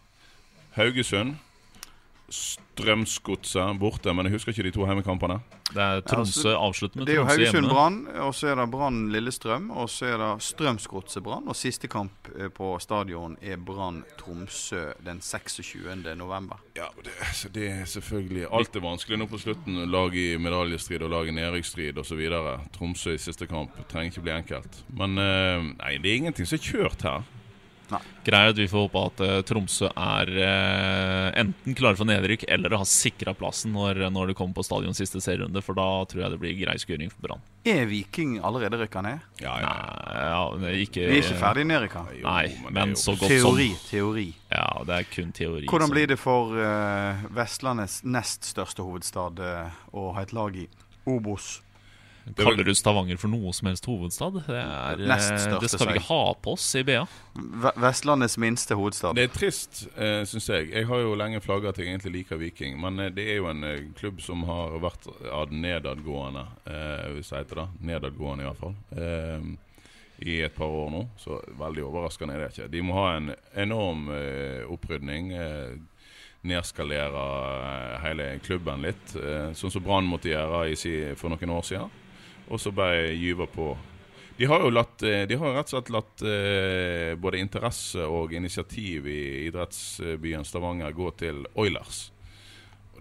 Haugesund. 0.75 1.37
Strømsgodset 2.33 3.77
borte, 3.77 4.13
men 4.15 4.25
jeg 4.25 4.33
husker 4.33 4.53
ikke 4.53 4.65
de 4.65 4.71
to 4.73 4.85
hjemmekampene. 4.87 5.35
Det 5.73 5.81
er 5.81 6.01
Tromsø 6.05 6.53
avslutter 6.57 6.99
med 6.99 7.07
Det 7.07 7.13
er 7.13 7.19
jo 7.19 7.25
Tromsø. 7.27 7.43
Haugesund-Brann, 7.45 7.97
og 8.25 8.33
så 8.35 8.47
er 8.49 8.57
det 8.57 8.65
Brann-Lillestrøm, 8.73 9.67
og 9.77 9.89
så 9.89 10.09
er 10.09 10.17
det 10.21 10.29
Strømsgodset-Brann. 10.47 11.47
Og 11.49 11.57
siste 11.57 11.89
kamp 11.91 12.29
eh, 12.33 12.49
på 12.53 12.71
stadion 12.81 13.37
er 13.41 13.61
Brann-Tromsø 13.61 14.81
den 15.05 15.21
26. 15.21 16.15
november. 16.17 16.61
Ja, 16.77 16.89
det, 17.05 17.13
det 17.53 17.69
er 17.69 17.85
selvfølgelig 17.89 18.47
Alt 18.51 18.75
er 18.75 18.85
vanskelig 18.85 19.21
nå 19.21 19.29
på 19.29 19.41
slutten. 19.41 19.83
Lag 19.93 20.17
i 20.17 20.33
medaljestrid 20.41 21.05
og 21.05 21.13
lag 21.13 21.29
i 21.29 21.37
nedrykksstrid 21.37 22.01
osv. 22.01 22.25
Tromsø 22.73 23.13
i 23.13 23.21
siste 23.21 23.49
kamp 23.49 23.77
trenger 23.91 24.13
ikke 24.13 24.25
bli 24.25 24.35
enkelt. 24.39 24.83
Men 24.89 25.17
eh, 25.21 25.71
nei, 25.77 25.95
det 26.01 26.09
er 26.09 26.21
ingenting 26.23 26.49
som 26.49 26.57
er 26.57 26.67
kjørt 26.71 27.05
her. 27.05 27.31
Greia 28.23 28.47
er 28.47 28.53
at 28.53 28.59
vi 28.59 28.67
får 28.71 28.85
håpe 28.85 29.01
at 29.09 29.21
uh, 29.23 29.33
Tromsø 29.47 29.89
er 29.89 30.29
uh, 30.37 31.27
enten 31.41 31.75
klare 31.77 31.99
for 31.99 32.07
nedrykk 32.07 32.45
eller 32.51 32.77
har 32.79 32.87
sikra 32.89 33.33
plassen 33.37 33.73
når, 33.75 34.05
når 34.13 34.31
det 34.31 34.37
kommer 34.39 34.57
på 34.57 34.65
stadion 34.65 34.95
siste 34.97 35.21
serierunde, 35.23 35.63
for 35.65 35.77
da 35.77 35.87
tror 36.09 36.23
jeg 36.23 36.33
det 36.33 36.39
blir 36.41 36.55
grei 36.61 36.77
skuring 36.81 37.11
for 37.11 37.25
Brann. 37.25 37.43
Er 37.67 37.85
Viking 37.87 38.37
allerede 38.43 38.79
rykka 38.81 39.03
ned? 39.05 39.25
Ja, 39.43 39.57
ja. 39.63 39.73
Nei, 40.59 40.71
ja, 40.71 40.77
ikke, 40.85 41.07
Vi 41.09 41.19
er 41.19 41.23
ikke 41.23 41.41
ferdig 41.41 41.67
nedrykka. 41.69 42.05
Jo, 42.19 42.23
Nei, 42.27 42.45
men 42.67 42.79
men 42.79 42.95
så 42.99 43.17
godt 43.17 43.31
Teori. 43.31 43.69
som 43.75 43.89
Teori. 43.91 44.29
Ja, 44.53 44.69
det 44.87 44.97
er 45.01 45.11
kun 45.11 45.35
teori. 45.35 45.67
Hvordan 45.69 45.93
blir 45.93 46.09
det 46.11 46.19
for 46.21 46.55
uh, 46.55 47.27
Vestlandets 47.35 48.01
nest 48.03 48.47
største 48.51 48.85
hovedstad 48.85 49.39
å 49.43 50.09
ha 50.15 50.23
et 50.23 50.33
lag 50.35 50.57
i? 50.59 50.67
Obos. 51.09 51.57
Kaller 52.37 52.63
du 52.63 52.71
Stavanger 52.75 53.17
for 53.19 53.27
noe 53.27 53.51
som 53.55 53.67
helst 53.67 53.85
hovedstad? 53.89 54.37
Det, 54.47 54.55
er, 54.55 55.01
eh, 55.01 55.57
det 55.59 55.69
skal 55.69 55.89
vi 55.89 55.97
ikke 55.97 56.07
ha 56.07 56.21
på 56.39 56.53
oss 56.55 56.69
i 56.79 56.83
BA. 56.87 57.01
Vestlandets 57.83 58.37
minste 58.39 58.77
hovedstad. 58.79 59.17
Det 59.17 59.25
er 59.27 59.33
trist, 59.33 59.81
eh, 59.97 60.21
syns 60.29 60.47
jeg. 60.47 60.69
Jeg 60.71 60.87
har 60.87 61.01
jo 61.03 61.17
lenge 61.19 61.41
flagga 61.43 61.73
at 61.73 61.81
jeg 61.81 61.89
egentlig 61.91 62.13
liker 62.21 62.39
Viking. 62.39 62.77
Men 62.79 62.99
eh, 63.03 63.11
det 63.11 63.25
er 63.27 63.41
jo 63.41 63.49
en 63.51 63.63
eh, 63.67 63.81
klubb 63.99 64.21
som 64.23 64.45
har 64.47 64.77
vært 64.83 65.07
ad 65.35 65.51
nedadgående, 65.51 66.45
eh, 66.63 67.09
hvis 67.17 67.33
jeg 67.33 67.43
heter 67.43 67.63
det. 67.63 67.67
Nedadgående, 67.91 68.45
i 68.45 68.47
hvert 68.47 68.61
fall. 68.61 68.77
Eh, 68.95 69.49
I 70.23 70.37
et 70.47 70.55
par 70.55 70.71
år 70.71 70.93
nå. 70.93 71.01
Så 71.19 71.41
veldig 71.59 71.83
overraskende 71.89 72.37
er 72.37 72.45
det 72.45 72.53
ikke. 72.53 72.69
De 72.71 72.85
må 72.87 72.95
ha 73.01 73.17
en 73.17 73.33
enorm 73.65 74.07
eh, 74.15 74.61
opprydning. 74.71 75.33
Nedskalere 76.43 77.99
hele 78.03 78.29
klubben 78.43 78.81
litt. 78.83 79.13
Sånn 79.55 79.71
som 79.71 79.83
Brann 79.83 80.07
måtte 80.07 80.31
gjøre 80.31 81.15
for 81.19 81.31
noen 81.31 81.53
år 81.55 81.67
siden. 81.67 81.91
Og 82.49 82.59
så 82.59 82.71
bare 82.75 83.13
gyver 83.15 83.47
på. 83.53 83.71
De 84.37 84.45
har 84.49 84.63
jo 84.65 84.71
latt, 84.73 85.03
eh, 85.05 85.27
de 85.29 85.37
har 85.37 85.53
rett 85.53 85.69
og 85.69 85.75
slett 85.75 85.91
latt 85.93 86.23
eh, 86.25 87.13
både 87.21 87.37
interesse 87.37 88.01
og 88.01 88.33
initiativ 88.33 89.05
i 89.07 89.19
idrettsbyen 89.47 90.45
Stavanger 90.45 90.91
gå 90.97 91.11
til 91.21 91.45
Oilers. 91.53 92.09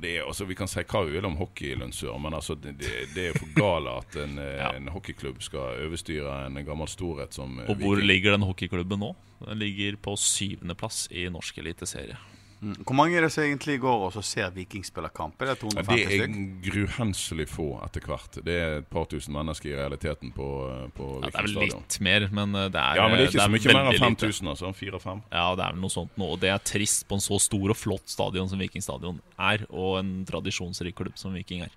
Er, 0.03 0.25
altså, 0.27 0.45
vi 0.49 0.57
kan 0.59 0.67
si 0.67 0.83
hva 0.83 1.05
vi 1.07 1.13
vil 1.15 1.27
om 1.29 1.37
hockey 1.39 1.73
i 1.73 1.77
Lundsør, 1.79 2.17
men 2.19 2.35
altså, 2.35 2.57
det, 2.59 2.73
det, 2.81 3.23
er 3.23 3.29
jo 3.31 3.39
for 3.39 3.53
gale 3.55 3.93
at 4.03 4.17
en, 4.19 4.39
eh, 4.43 4.57
Ja. 4.59 4.73
en 4.77 4.89
hockeyklubb 4.93 5.43
skal 5.47 5.85
overstyre 5.87 6.37
en 6.49 6.59
gammel 6.67 6.91
storhet 6.91 7.37
som 7.37 7.61
Og 7.69 7.77
hvor 7.77 7.97
Viking. 7.97 8.09
ligger 8.11 8.37
den 8.37 8.47
hockeyklubben 8.49 9.01
nå? 9.05 9.13
Den 9.47 9.59
ligger 9.63 9.97
på 10.03 10.17
syvendeplass 10.19 11.07
i 11.11 11.29
norsk 11.33 11.59
eliteserie. 11.59 12.19
Mm. 12.63 12.77
Hvor 12.87 12.95
mange 12.95 13.17
er 13.19 13.25
det 13.27 13.33
som 13.35 13.43
egentlig 13.43 13.81
går 13.83 14.05
og 14.07 14.17
ser 14.23 14.53
Viking 14.55 14.85
spille 14.87 15.09
kamp? 15.11 15.41
Er 15.43 15.51
det 15.51 15.57
Ja, 15.57 15.61
250 15.83 16.13
det 16.13 16.19
er 16.23 16.35
gruhenselig 16.69 17.47
få 17.51 17.67
etter 17.83 18.07
hvert. 18.07 18.39
Det 18.47 18.55
er 18.55 18.77
et 18.79 18.89
par 18.93 19.09
tusen 19.11 19.35
mennesker 19.35 19.73
i 19.73 19.75
realiteten 19.81 20.31
på, 20.37 20.47
på 20.95 21.09
Ja, 21.25 21.33
det 21.33 21.41
er 21.41 21.49
vel 21.49 21.59
litt 21.67 21.99
mer, 22.07 22.29
men 22.31 22.55
eh, 22.55 22.69
det 22.71 22.85
er 22.85 23.01
Ja, 23.01 23.09
men 23.11 23.19
det 23.19 23.27
er 23.27 23.33
ikke 23.33 23.49
så 23.49 23.55
mye 23.57 23.77
mer 23.81 23.91
enn 23.91 24.19
5000, 24.19 24.53
altså. 24.55 24.73
Fire-fem. 24.79 25.25
Ja, 25.33 25.49
det 25.59 25.67
er 25.67 25.75
vel 25.75 25.83
noe 25.83 25.97
sånt 25.97 26.15
nå. 26.21 26.31
Og 26.37 26.43
det 26.45 26.53
er 26.55 26.63
trist 26.63 27.09
på 27.11 27.19
en 27.19 27.25
så 27.25 27.41
stor 27.43 27.75
og 27.75 27.79
flott 27.79 28.07
stadion 28.07 28.51
som 28.53 28.63
Vikingstadion 28.63 29.19
er, 29.39 29.67
og 29.71 29.99
en 29.99 30.15
tradisjonsrik 30.29 31.01
klubb 31.03 31.19
som 31.19 31.35
Viking 31.35 31.67
er. 31.67 31.75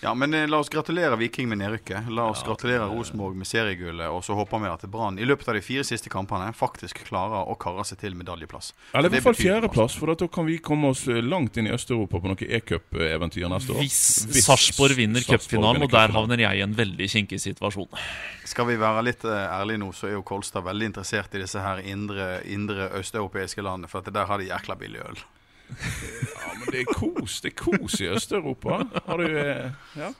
Ja, 0.00 0.14
men 0.14 0.34
eh, 0.34 0.48
la 0.48 0.58
oss 0.60 0.68
gratulere 0.68 1.16
Viking 1.16 1.48
med 1.48 1.58
nedrykket. 1.58 2.10
La 2.12 2.26
oss 2.28 2.42
gratulere 2.44 2.84
Rosenborg 2.90 3.36
med 3.36 3.48
seriegullet. 3.48 4.10
Og 4.12 4.20
så 4.24 4.36
håper 4.36 4.60
vi 4.60 4.68
at 4.68 4.84
Brann 4.92 5.18
i 5.18 5.24
løpet 5.24 5.48
av 5.48 5.56
de 5.56 5.62
fire 5.64 5.84
siste 5.88 6.12
kampene 6.12 6.50
faktisk 6.56 7.00
klarer 7.08 7.48
å 7.48 7.56
karre 7.60 7.84
seg 7.88 8.02
til 8.02 8.16
medaljeplass. 8.18 8.74
Eller 8.92 9.08
i 9.08 9.16
hvert 9.16 9.24
fall 9.24 9.36
betyr 9.36 9.48
noe. 9.48 9.54
fjerdeplass, 9.54 9.96
for 9.96 10.12
da 10.12 10.28
kan 10.28 10.48
vi 10.48 10.58
komme 10.60 10.92
oss 10.92 11.06
eh, 11.08 11.22
langt 11.24 11.56
inn 11.56 11.70
i 11.70 11.72
Øst-Europa 11.74 12.20
på 12.20 12.32
noe 12.32 12.50
e-cup-eventyr 12.58 13.48
neste 13.52 13.72
år. 13.72 13.80
Hvis 13.86 14.44
Sarpsborg 14.44 14.98
vinner 15.00 15.24
Sarpsborg 15.24 15.46
cupfinalen, 15.46 15.80
vinner 15.80 15.88
og 15.88 15.94
der 15.94 16.10
cupfinalen. 16.10 16.18
havner 16.20 16.44
jeg 16.44 16.60
i 16.60 16.66
en 16.66 16.76
veldig 16.82 17.08
kinkig 17.16 17.40
situasjon. 17.46 18.02
Skal 18.46 18.68
vi 18.68 18.76
være 18.82 19.06
litt 19.08 19.24
eh, 19.24 19.46
ærlige 19.56 19.80
nå, 19.80 19.90
så 19.96 20.10
er 20.10 20.18
jo 20.18 20.26
Kolstad 20.28 20.66
veldig 20.68 20.92
interessert 20.92 21.34
i 21.34 21.42
disse 21.42 21.62
her 21.62 21.80
indre, 21.88 22.42
indre 22.44 22.92
østeuropeiske 23.00 23.64
landene. 23.64 23.88
For 23.88 24.04
at 24.04 24.12
der 24.12 24.28
har 24.28 24.44
de 24.44 24.52
jækla 24.52 24.76
billig 24.76 25.02
øl. 25.08 25.24
Ja, 25.68 26.52
men 26.60 26.70
det 26.72 26.80
er 26.84 26.90
kos 26.94 27.40
Det 27.44 27.52
er 27.52 27.56
kos 27.58 28.00
i 28.00 28.08
Øst-Europa. 28.12 28.78
Har 29.06 29.18
du 29.22 29.26
eh, 29.38 29.70
ja, 29.98 30.10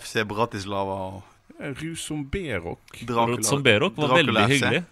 FC 0.00 0.24
Bratislava 0.28 0.96
og 1.08 1.76
Rusomberok? 1.80 2.80
Dracula. 3.06 3.36
Rutson-Berok 3.36 3.96
var 3.96 4.08
Dracula 4.14 4.32
veldig 4.46 4.46
FC. 4.48 4.54
hyggelig. 4.64 4.82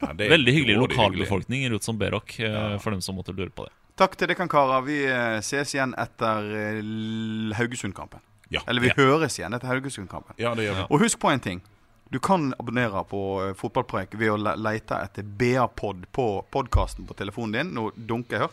Ja, 0.00 0.12
det 0.16 0.26
er 0.26 0.30
Veldig 0.32 0.52
hyggelig 0.56 0.76
lokalbefolkning 0.80 1.64
i 1.66 1.68
Rutson-Berok, 1.70 2.38
eh, 2.40 2.78
for 2.80 2.90
dem 2.96 3.00
som 3.04 3.16
måtte 3.18 3.34
lure 3.36 3.50
på 3.52 3.66
det. 3.68 3.72
Takk 3.96 4.16
til 4.20 4.28
dere, 4.28 4.46
karer. 4.48 4.82
Vi 4.84 4.98
eh, 5.08 5.38
ses 5.44 5.74
igjen 5.76 5.94
etter 6.00 6.50
Haugesund-kampen. 7.56 8.20
Ja. 8.48 8.60
Eller 8.66 8.80
vi 8.80 8.88
Ja. 8.88 8.94
høres 8.96 9.38
igjen 9.38 9.54
etter 9.56 9.66
Haugesund-kampen. 9.68 10.34
Ja, 10.38 10.54
det 10.54 10.64
gjør 10.68 10.74
vi. 10.82 10.86
Og 10.90 11.00
husk 11.00 11.18
på 11.18 11.30
en 11.32 11.40
ting. 11.40 11.62
Du 12.10 12.20
kan 12.22 12.52
abonnere 12.60 13.00
på 13.10 13.20
Fotballpreik 13.58 14.14
ved 14.14 14.30
å 14.30 14.36
lete 14.38 14.94
etter 15.02 15.22
BA-pod 15.26 16.04
på 16.14 16.44
podkasten 16.54 17.06
på 17.08 17.16
telefonen 17.18 17.52
din. 17.52 17.72
Nå 17.74 17.90
dunker 17.96 18.36
jeg 18.36 18.40
her 18.44 18.52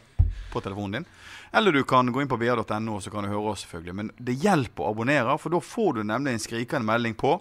på 0.53 0.61
telefonen 0.63 1.01
din. 1.01 1.07
Eller 1.53 1.75
du 1.75 1.83
kan 1.89 2.11
gå 2.13 2.21
inn 2.21 2.29
på 2.29 2.37
br.no, 2.41 2.99
så 3.01 3.11
kan 3.13 3.25
du 3.25 3.31
høre 3.31 3.53
oss, 3.53 3.65
selvfølgelig. 3.65 3.95
Men 3.99 4.11
det 4.17 4.37
hjelper 4.41 4.85
å 4.85 4.91
abonnere, 4.93 5.37
for 5.41 5.53
da 5.53 5.61
får 5.61 5.99
du 5.99 6.03
nemlig 6.09 6.33
en 6.33 6.43
skrikende 6.43 6.87
melding 6.87 7.17
på 7.19 7.35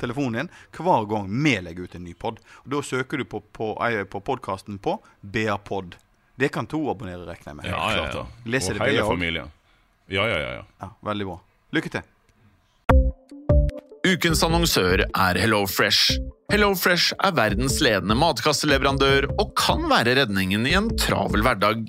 telefonen 0.00 0.44
din 0.46 0.50
hver 0.76 1.06
gang 1.10 1.30
vi 1.30 1.54
legger 1.64 1.88
ut 1.88 1.96
en 1.98 2.04
ny 2.06 2.14
pod. 2.14 2.42
Og 2.64 2.74
Da 2.76 2.82
søker 2.86 3.22
du 3.22 3.26
på, 3.28 3.40
på, 3.40 3.72
på 4.10 4.24
podkasten 4.30 4.78
på 4.82 4.98
BA-pod. 5.20 5.96
Det 6.36 6.50
kan 6.52 6.68
to 6.68 6.82
abonnere, 6.92 7.24
regner 7.24 7.52
jeg 7.52 7.58
med. 7.62 7.70
Ja, 7.70 7.84
ja, 7.96 8.08
ja. 8.12 8.26
Leser 8.44 8.76
Og 8.76 8.86
hele 8.86 9.06
familien. 9.08 9.52
Ja, 10.06 10.28
ja, 10.28 10.38
ja. 10.38 10.50
ja. 10.60 10.64
Ja, 10.82 10.92
veldig 11.08 11.26
bra. 11.30 11.40
Lykke 11.74 11.94
til. 11.96 12.04
Ukens 14.06 14.44
annonsør 14.46 15.02
er 15.02 15.38
HelloFresh. 15.40 16.20
HelloFresh 16.52 17.16
er 17.26 17.32
verdens 17.34 17.80
ledende 17.82 18.14
matkasseleverandør 18.20 19.26
og 19.34 19.56
kan 19.58 19.88
være 19.90 20.14
redningen 20.20 20.68
i 20.68 20.76
en 20.78 20.92
travel 21.00 21.42
hverdag. 21.42 21.88